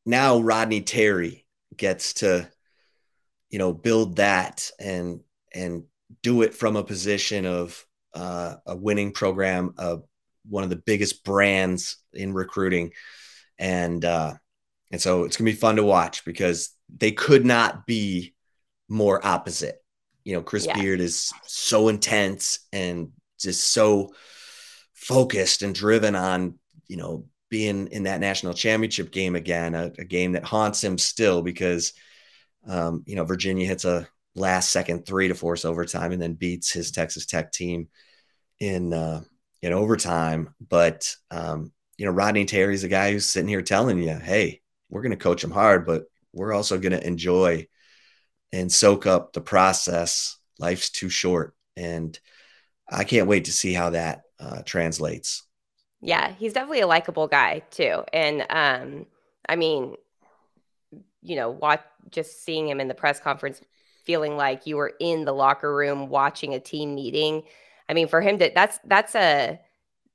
[0.05, 2.51] now Rodney Terry gets to
[3.49, 5.21] you know build that and
[5.55, 5.85] and
[6.23, 10.01] do it from a position of uh, a winning program, a
[10.49, 12.93] one of the biggest brands in recruiting,
[13.59, 14.35] and uh,
[14.91, 18.35] and so it's gonna be fun to watch because they could not be
[18.89, 19.77] more opposite.
[20.25, 20.79] You know, Chris yeah.
[20.79, 24.11] Beard is so intense and just so
[24.95, 30.05] focused and driven on you know being in that national championship game again, a, a
[30.05, 31.93] game that haunts him still because
[32.67, 36.73] um, you know Virginia hits a last second three to force overtime and then beats
[36.73, 37.89] his Texas Tech team
[38.59, 39.23] in uh,
[39.63, 40.55] in overtime.
[40.61, 44.61] But um, you know, Rodney Terry's a guy who's sitting here telling you, "Hey,
[44.91, 47.67] we're going to coach him hard, but we're also going to enjoy
[48.53, 50.37] and soak up the process.
[50.59, 52.19] Life's too short." And
[52.91, 55.45] I can't wait to see how that uh, translates.
[56.01, 59.07] Yeah, he's definitely a likable guy too, and um,
[59.49, 59.95] I mean,
[61.23, 63.61] you know, watch just seeing him in the press conference,
[64.05, 67.45] feeling like you were in the locker room watching a team meeting
[67.89, 69.59] I mean, for him to that's that's a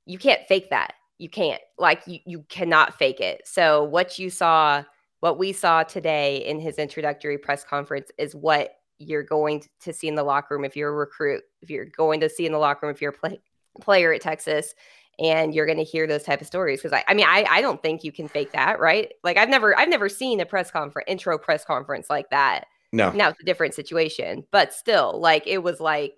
[0.06, 0.94] you can't fake that.
[1.18, 3.42] You can't like you you cannot fake it.
[3.44, 4.84] So what you saw,
[5.20, 10.08] what we saw today in his introductory press conference is what you're going to see
[10.08, 12.58] in the locker room if you're a recruit, if you're going to see in the
[12.58, 13.40] locker room if you're a play,
[13.80, 14.74] player at Texas
[15.20, 16.80] and you're going to hear those type of stories.
[16.80, 19.12] Because I, I mean I, I don't think you can fake that right?
[19.22, 22.64] Like i've never i've never seen a press conference intro press conference like that.
[22.92, 23.10] No.
[23.10, 24.44] Now it's a different situation.
[24.50, 26.14] But still like it was like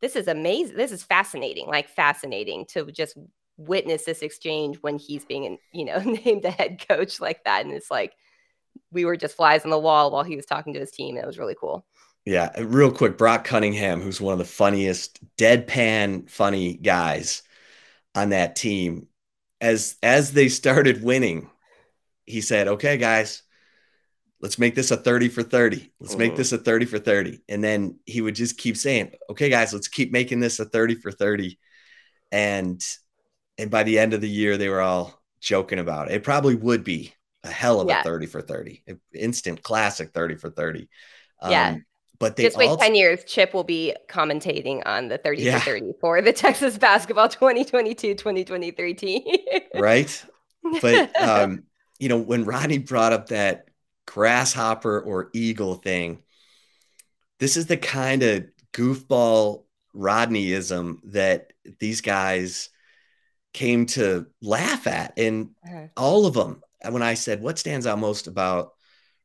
[0.00, 0.76] this is amazing.
[0.76, 3.16] This is fascinating, like fascinating to just
[3.56, 7.64] witness this exchange when he's being, you know, named the head coach like that.
[7.64, 8.14] And it's like
[8.90, 11.16] we were just flies on the wall while he was talking to his team.
[11.16, 11.84] It was really cool.
[12.24, 17.42] Yeah, real quick, Brock Cunningham, who's one of the funniest, deadpan funny guys
[18.16, 19.06] on that team,
[19.60, 21.48] as as they started winning,
[22.24, 23.42] he said, "Okay, guys,
[24.40, 25.90] let's make this a 30 for 30.
[26.00, 26.18] Let's mm-hmm.
[26.18, 27.40] make this a 30 for 30.
[27.48, 30.96] And then he would just keep saying, okay, guys, let's keep making this a 30
[30.96, 31.58] for 30.
[32.32, 32.84] And
[33.58, 36.14] and by the end of the year, they were all joking about it.
[36.14, 38.00] It probably would be a hell of Yeah.
[38.00, 38.82] a 30 for 30,
[39.14, 40.88] instant classic 30 for 30.
[41.48, 41.76] Yeah.
[42.18, 43.24] But they Just wait also, 10 years.
[43.24, 45.58] Chip will be commentating on the 30 Yeah.
[45.58, 49.22] for 30 for the Texas basketball 2022 2023 team.
[49.74, 50.24] right?
[50.82, 51.64] But um,
[51.98, 53.68] you know, when Ronnie brought up that
[54.06, 56.22] grasshopper or eagle thing,
[57.38, 62.68] this is the kind of goofball Rodneyism that these guys
[63.52, 65.14] came to laugh at.
[65.18, 65.88] And Uh-huh.
[65.96, 68.72] all of them, when I said, what stands out most about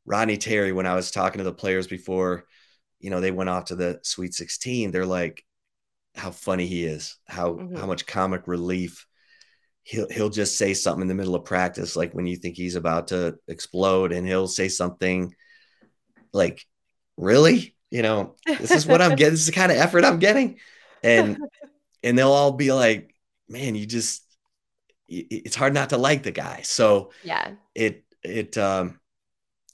[0.04, 2.44] Rodney Terry when I was talking to the players before,
[3.00, 5.44] you know, they went off to the Sweet 16, they're like,
[6.14, 7.76] how funny he is, how Mhm.
[7.78, 9.06] how much comic relief
[9.82, 12.76] he'll he'll just say something in the middle of practice, like when you think he's
[12.76, 15.34] about to explode, and he'll say something
[16.32, 16.64] like,
[17.16, 19.32] "Really, you know, this is what I'm getting.
[19.32, 20.58] This is the kind of effort I'm getting,"
[21.02, 21.38] and
[22.02, 23.14] and they'll all be like,
[23.48, 24.22] "Man, you just
[25.08, 27.52] it's hard not to like the guy." So yeah.
[27.74, 29.00] it it um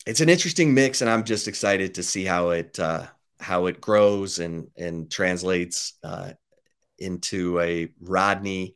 [0.09, 3.07] it's an interesting mix, and I'm just excited to see how it uh,
[3.41, 6.33] how it grows and and translates uh,
[6.99, 8.75] into a Rodney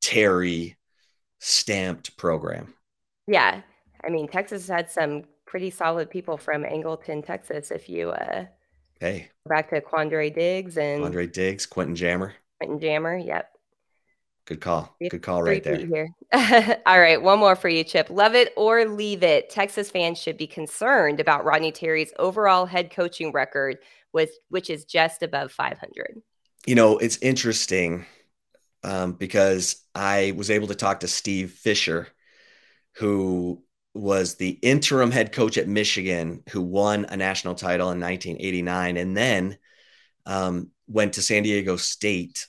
[0.00, 0.76] Terry
[1.38, 2.74] stamped program.
[3.26, 3.62] Yeah.
[4.04, 7.70] I mean, Texas had some pretty solid people from Angleton, Texas.
[7.70, 8.46] If you uh,
[9.00, 13.16] Hey, back to Quandre Diggs and Andre Diggs, Quentin Jammer, Quentin Jammer.
[13.16, 13.50] Yep.
[14.44, 15.78] good call, good call right there.
[15.78, 16.10] Here.
[16.86, 18.10] All right, one more for you, Chip.
[18.10, 19.48] Love it or leave it.
[19.48, 23.78] Texas fans should be concerned about Rodney Terry's overall head coaching record,
[24.12, 26.20] with which is just above 500.
[26.66, 28.04] You know, it's interesting
[28.82, 32.08] um, because I was able to talk to Steve Fisher,
[32.96, 33.62] who
[33.94, 39.16] was the interim head coach at Michigan, who won a national title in 1989, and
[39.16, 39.58] then
[40.26, 42.46] um, went to San Diego State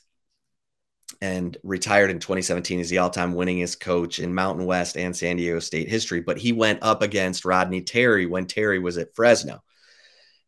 [1.22, 5.60] and retired in 2017 as the all-time winningest coach in Mountain West and San Diego
[5.60, 6.22] State history.
[6.22, 9.62] But he went up against Rodney Terry when Terry was at Fresno,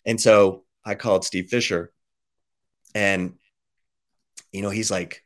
[0.06, 1.92] and so I called Steve Fisher,
[2.94, 3.34] and
[4.52, 5.23] you know he's like,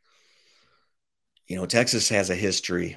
[1.48, 2.96] you know, Texas has a history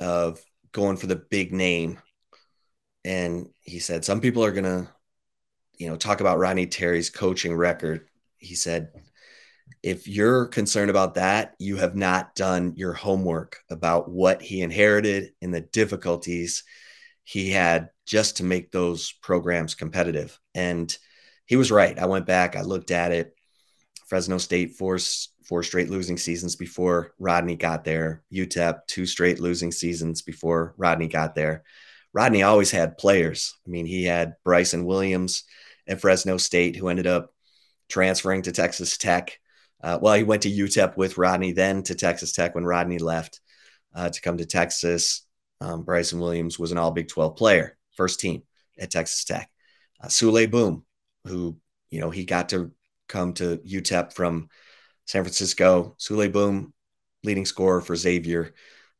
[0.00, 0.40] of
[0.72, 1.98] going for the big name.
[3.04, 4.88] And he said, some people are going to,
[5.78, 8.08] you know, talk about Rodney Terry's coaching record.
[8.38, 8.90] He said,
[9.82, 15.32] if you're concerned about that, you have not done your homework about what he inherited
[15.42, 16.64] and the difficulties
[17.24, 20.38] he had just to make those programs competitive.
[20.54, 20.96] And
[21.46, 21.98] he was right.
[21.98, 23.34] I went back, I looked at it.
[24.06, 24.98] Fresno State four
[25.48, 28.22] four straight losing seasons before Rodney got there.
[28.32, 31.64] UTEP two straight losing seasons before Rodney got there.
[32.12, 33.54] Rodney always had players.
[33.66, 35.44] I mean, he had Bryson Williams
[35.86, 37.32] at Fresno State, who ended up
[37.88, 39.40] transferring to Texas Tech.
[39.82, 43.40] Uh, well, he went to UTEP with Rodney, then to Texas Tech when Rodney left
[43.94, 45.26] uh, to come to Texas.
[45.60, 48.42] Um, Bryson Williams was an All Big 12 player, first team
[48.78, 49.50] at Texas Tech.
[50.02, 50.84] Uh, Souley Boum,
[51.26, 51.56] who
[51.90, 52.70] you know he got to
[53.08, 54.48] come to UTEP from
[55.08, 55.96] San Francisco.
[55.98, 56.74] Souley Boum,
[57.24, 58.54] leading scorer for Xavier.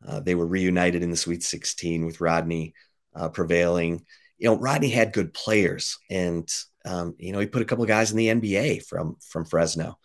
[0.06, 2.72] Uh, they were reunited in the Sweet 16 with Rodney
[3.14, 4.04] uh, prevailing.
[4.38, 6.48] You know, Rodney had good players, and
[6.86, 9.98] um, you know he put a couple of guys in the NBA from from Fresno,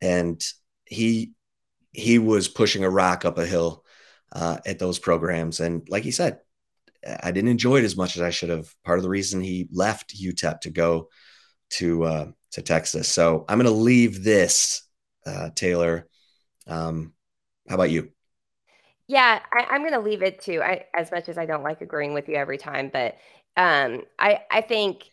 [0.00, 0.42] and
[0.86, 1.32] he
[1.92, 3.84] he was pushing a rock up a hill
[4.32, 5.60] uh, at those programs.
[5.60, 6.38] And like he said,
[7.22, 8.72] I didn't enjoy it as much as I should have.
[8.84, 11.08] Part of the reason he left UTEP to go
[11.70, 13.08] to uh, to Texas.
[13.08, 14.81] So I'm going to leave this,
[15.26, 16.08] uh, Taylor.
[16.66, 17.12] Um,
[17.68, 18.10] how about you?
[19.08, 21.80] Yeah, I, I'm going to leave it to I, as much as I don't like
[21.80, 23.16] agreeing with you every time, but
[23.56, 25.10] um, I, I think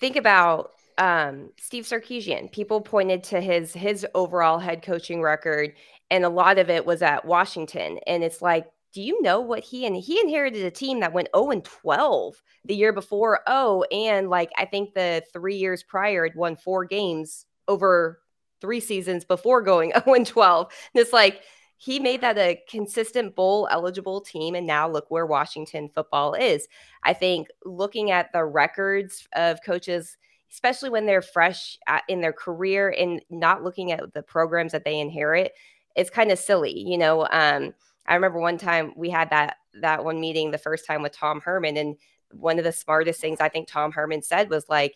[0.00, 2.50] think about um, Steve Sarkisian.
[2.52, 5.74] People pointed to his his overall head coaching record,
[6.10, 7.98] and a lot of it was at Washington.
[8.06, 11.28] And it's like, do you know what he and he inherited a team that went
[11.34, 12.34] 0 and 12
[12.64, 13.40] the year before?
[13.46, 18.20] Oh, and like I think the three years prior had won four games over
[18.64, 20.72] three seasons before going 0 and 12.
[20.94, 21.42] And it's like
[21.76, 26.66] he made that a consistent bowl eligible team and now look where washington football is
[27.02, 30.16] i think looking at the records of coaches
[30.50, 34.98] especially when they're fresh in their career and not looking at the programs that they
[34.98, 35.52] inherit
[35.96, 37.74] it's kind of silly you know um,
[38.06, 41.40] i remember one time we had that that one meeting the first time with tom
[41.40, 41.96] herman and
[42.30, 44.94] one of the smartest things i think tom herman said was like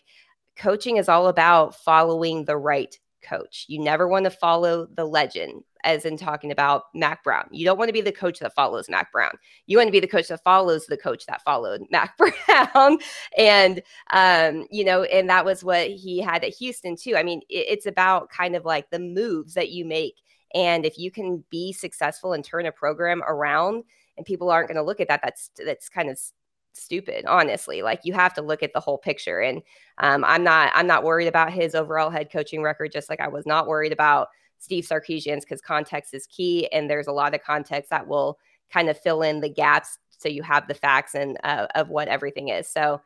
[0.55, 3.65] coaching is all about following the right coach.
[3.67, 7.47] You never want to follow the legend, as in talking about Mack Brown.
[7.51, 9.31] You don't want to be the coach that follows Mack Brown.
[9.65, 12.97] You want to be the coach that follows the coach that followed Mack Brown.
[13.37, 17.15] and, um, you know, and that was what he had at Houston too.
[17.15, 20.15] I mean, it, it's about kind of like the moves that you make.
[20.55, 23.83] And if you can be successful and turn a program around
[24.17, 26.19] and people aren't going to look at that, that's, that's kind of
[26.73, 29.61] stupid honestly like you have to look at the whole picture and
[29.97, 33.27] um, i'm not i'm not worried about his overall head coaching record just like i
[33.27, 34.27] was not worried about
[34.59, 38.37] steve sarkisian's because context is key and there's a lot of context that will
[38.71, 42.09] kind of fill in the gaps so you have the facts and uh, of what
[42.09, 42.67] everything is.
[42.67, 43.01] So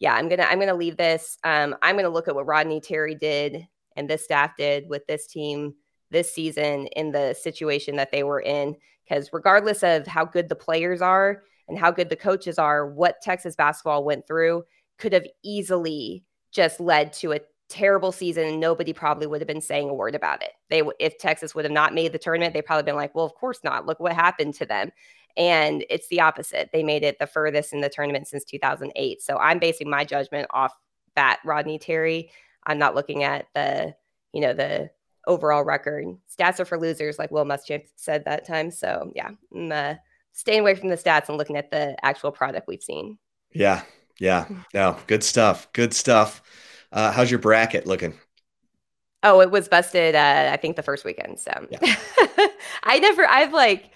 [0.00, 3.14] yeah i'm gonna i'm gonna leave this um, i'm gonna look at what rodney terry
[3.14, 3.66] did
[3.96, 5.74] and this staff did with this team
[6.10, 10.54] this season in the situation that they were in because regardless of how good the
[10.54, 14.64] players are and how good the coaches are, what Texas basketball went through
[14.98, 19.60] could have easily just led to a terrible season and nobody probably would have been
[19.60, 20.52] saying a word about it.
[20.70, 23.34] They if Texas would have not made the tournament, they probably been like, "Well, of
[23.34, 23.86] course not.
[23.86, 24.90] Look what happened to them."
[25.36, 26.70] And it's the opposite.
[26.72, 29.22] They made it the furthest in the tournament since 2008.
[29.22, 30.72] So I'm basing my judgment off
[31.14, 32.30] that Rodney Terry.
[32.66, 33.94] I'm not looking at the,
[34.32, 34.90] you know, the
[35.26, 36.06] overall record.
[36.28, 38.70] Stats are for losers, like Will Muschamp said that time.
[38.70, 39.94] So yeah, I'm uh,
[40.38, 43.18] staying away from the stats and looking at the actual product we've seen.
[43.52, 43.82] Yeah.
[44.20, 44.46] Yeah.
[44.72, 45.70] No, good stuff.
[45.72, 46.42] Good stuff.
[46.92, 48.14] Uh, how's your bracket looking?
[49.24, 50.14] Oh, it was busted.
[50.14, 51.40] Uh, I think the first weekend.
[51.40, 51.80] So yeah.
[52.84, 53.90] I never, I've like,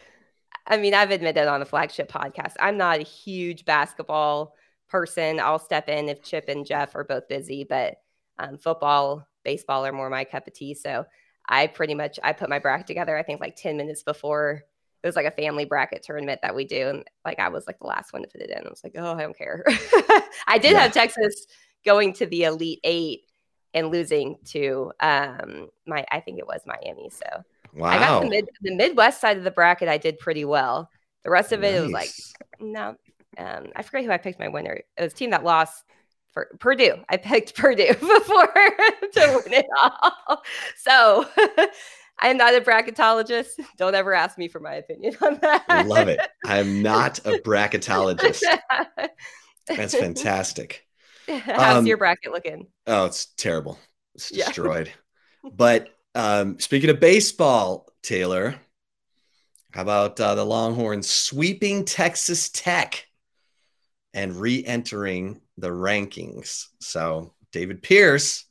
[0.66, 4.56] I mean, I've admitted on the flagship podcast, I'm not a huge basketball
[4.88, 5.38] person.
[5.38, 7.98] I'll step in if Chip and Jeff are both busy, but
[8.40, 10.74] um, football, baseball are more my cup of tea.
[10.74, 11.04] So
[11.48, 13.16] I pretty much I put my bracket together.
[13.16, 14.62] I think like ten minutes before
[15.02, 16.88] it was like a family bracket tournament that we do.
[16.88, 18.58] And like I was like the last one to put it in.
[18.58, 19.64] I was like, oh, I don't care.
[20.46, 20.82] I did yeah.
[20.82, 21.46] have Texas
[21.84, 23.22] going to the Elite Eight
[23.74, 27.10] and losing to um my I think it was Miami.
[27.10, 27.26] So
[27.74, 27.88] wow.
[27.88, 29.88] I got the mid the Midwest side of the bracket.
[29.88, 30.88] I did pretty well.
[31.24, 31.72] The rest of nice.
[31.72, 32.10] it, it was like
[32.60, 32.96] no.
[33.38, 34.74] Um, I forget who I picked my winner.
[34.74, 35.84] It was a team that lost
[36.32, 36.96] for Purdue.
[37.08, 38.46] I picked Purdue before
[39.12, 40.42] to win it all.
[40.76, 41.26] So
[42.18, 43.50] I'm not a bracketologist.
[43.76, 45.64] Don't ever ask me for my opinion on that.
[45.68, 46.20] I love it.
[46.44, 48.42] I'm not a bracketologist.
[49.66, 50.86] That's fantastic.
[51.28, 52.66] How's um, your bracket looking?
[52.86, 53.78] Oh, it's terrible.
[54.14, 54.92] It's destroyed.
[55.42, 55.50] Yeah.
[55.54, 58.56] but um, speaking of baseball, Taylor,
[59.72, 63.06] how about uh, the Longhorns sweeping Texas Tech
[64.12, 66.66] and re entering the rankings?
[66.80, 68.44] So, David Pierce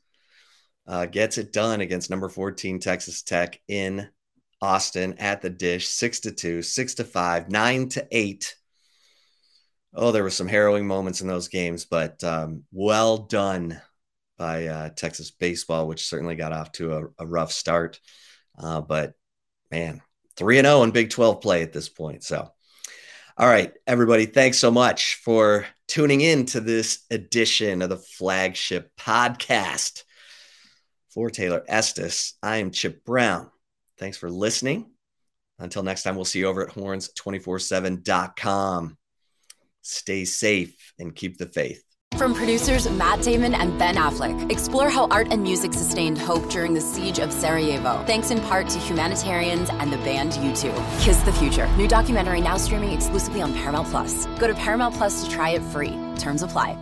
[0.87, 4.09] uh, gets it done against number 14 Texas Tech in
[4.61, 8.55] Austin at the Disch, six to two, six to five, nine to eight.
[9.93, 13.81] Oh, there were some harrowing moments in those games, but um, well done
[14.37, 17.99] by uh, Texas baseball, which certainly got off to a, a rough start.
[18.57, 19.13] Uh, but
[19.69, 20.01] man,
[20.35, 22.23] 3 and 0 in Big 12 play at this point.
[22.23, 22.49] So,
[23.37, 28.91] all right, everybody, thanks so much for tuning in to this edition of the flagship
[28.97, 30.03] podcast.
[31.13, 33.51] For Taylor Estes, I am Chip Brown.
[33.97, 34.91] Thanks for listening.
[35.59, 38.97] Until next time, we'll see you over at horns247.com.
[39.81, 41.83] Stay safe and keep the faith.
[42.17, 46.73] From producers Matt Damon and Ben Affleck, explore how art and music sustained hope during
[46.73, 51.01] the siege of Sarajevo, thanks in part to humanitarians and the band U2.
[51.01, 54.25] Kiss the Future, new documentary now streaming exclusively on Paramount Plus.
[54.39, 55.97] Go to Paramount Plus to try it free.
[56.17, 56.77] Terms apply.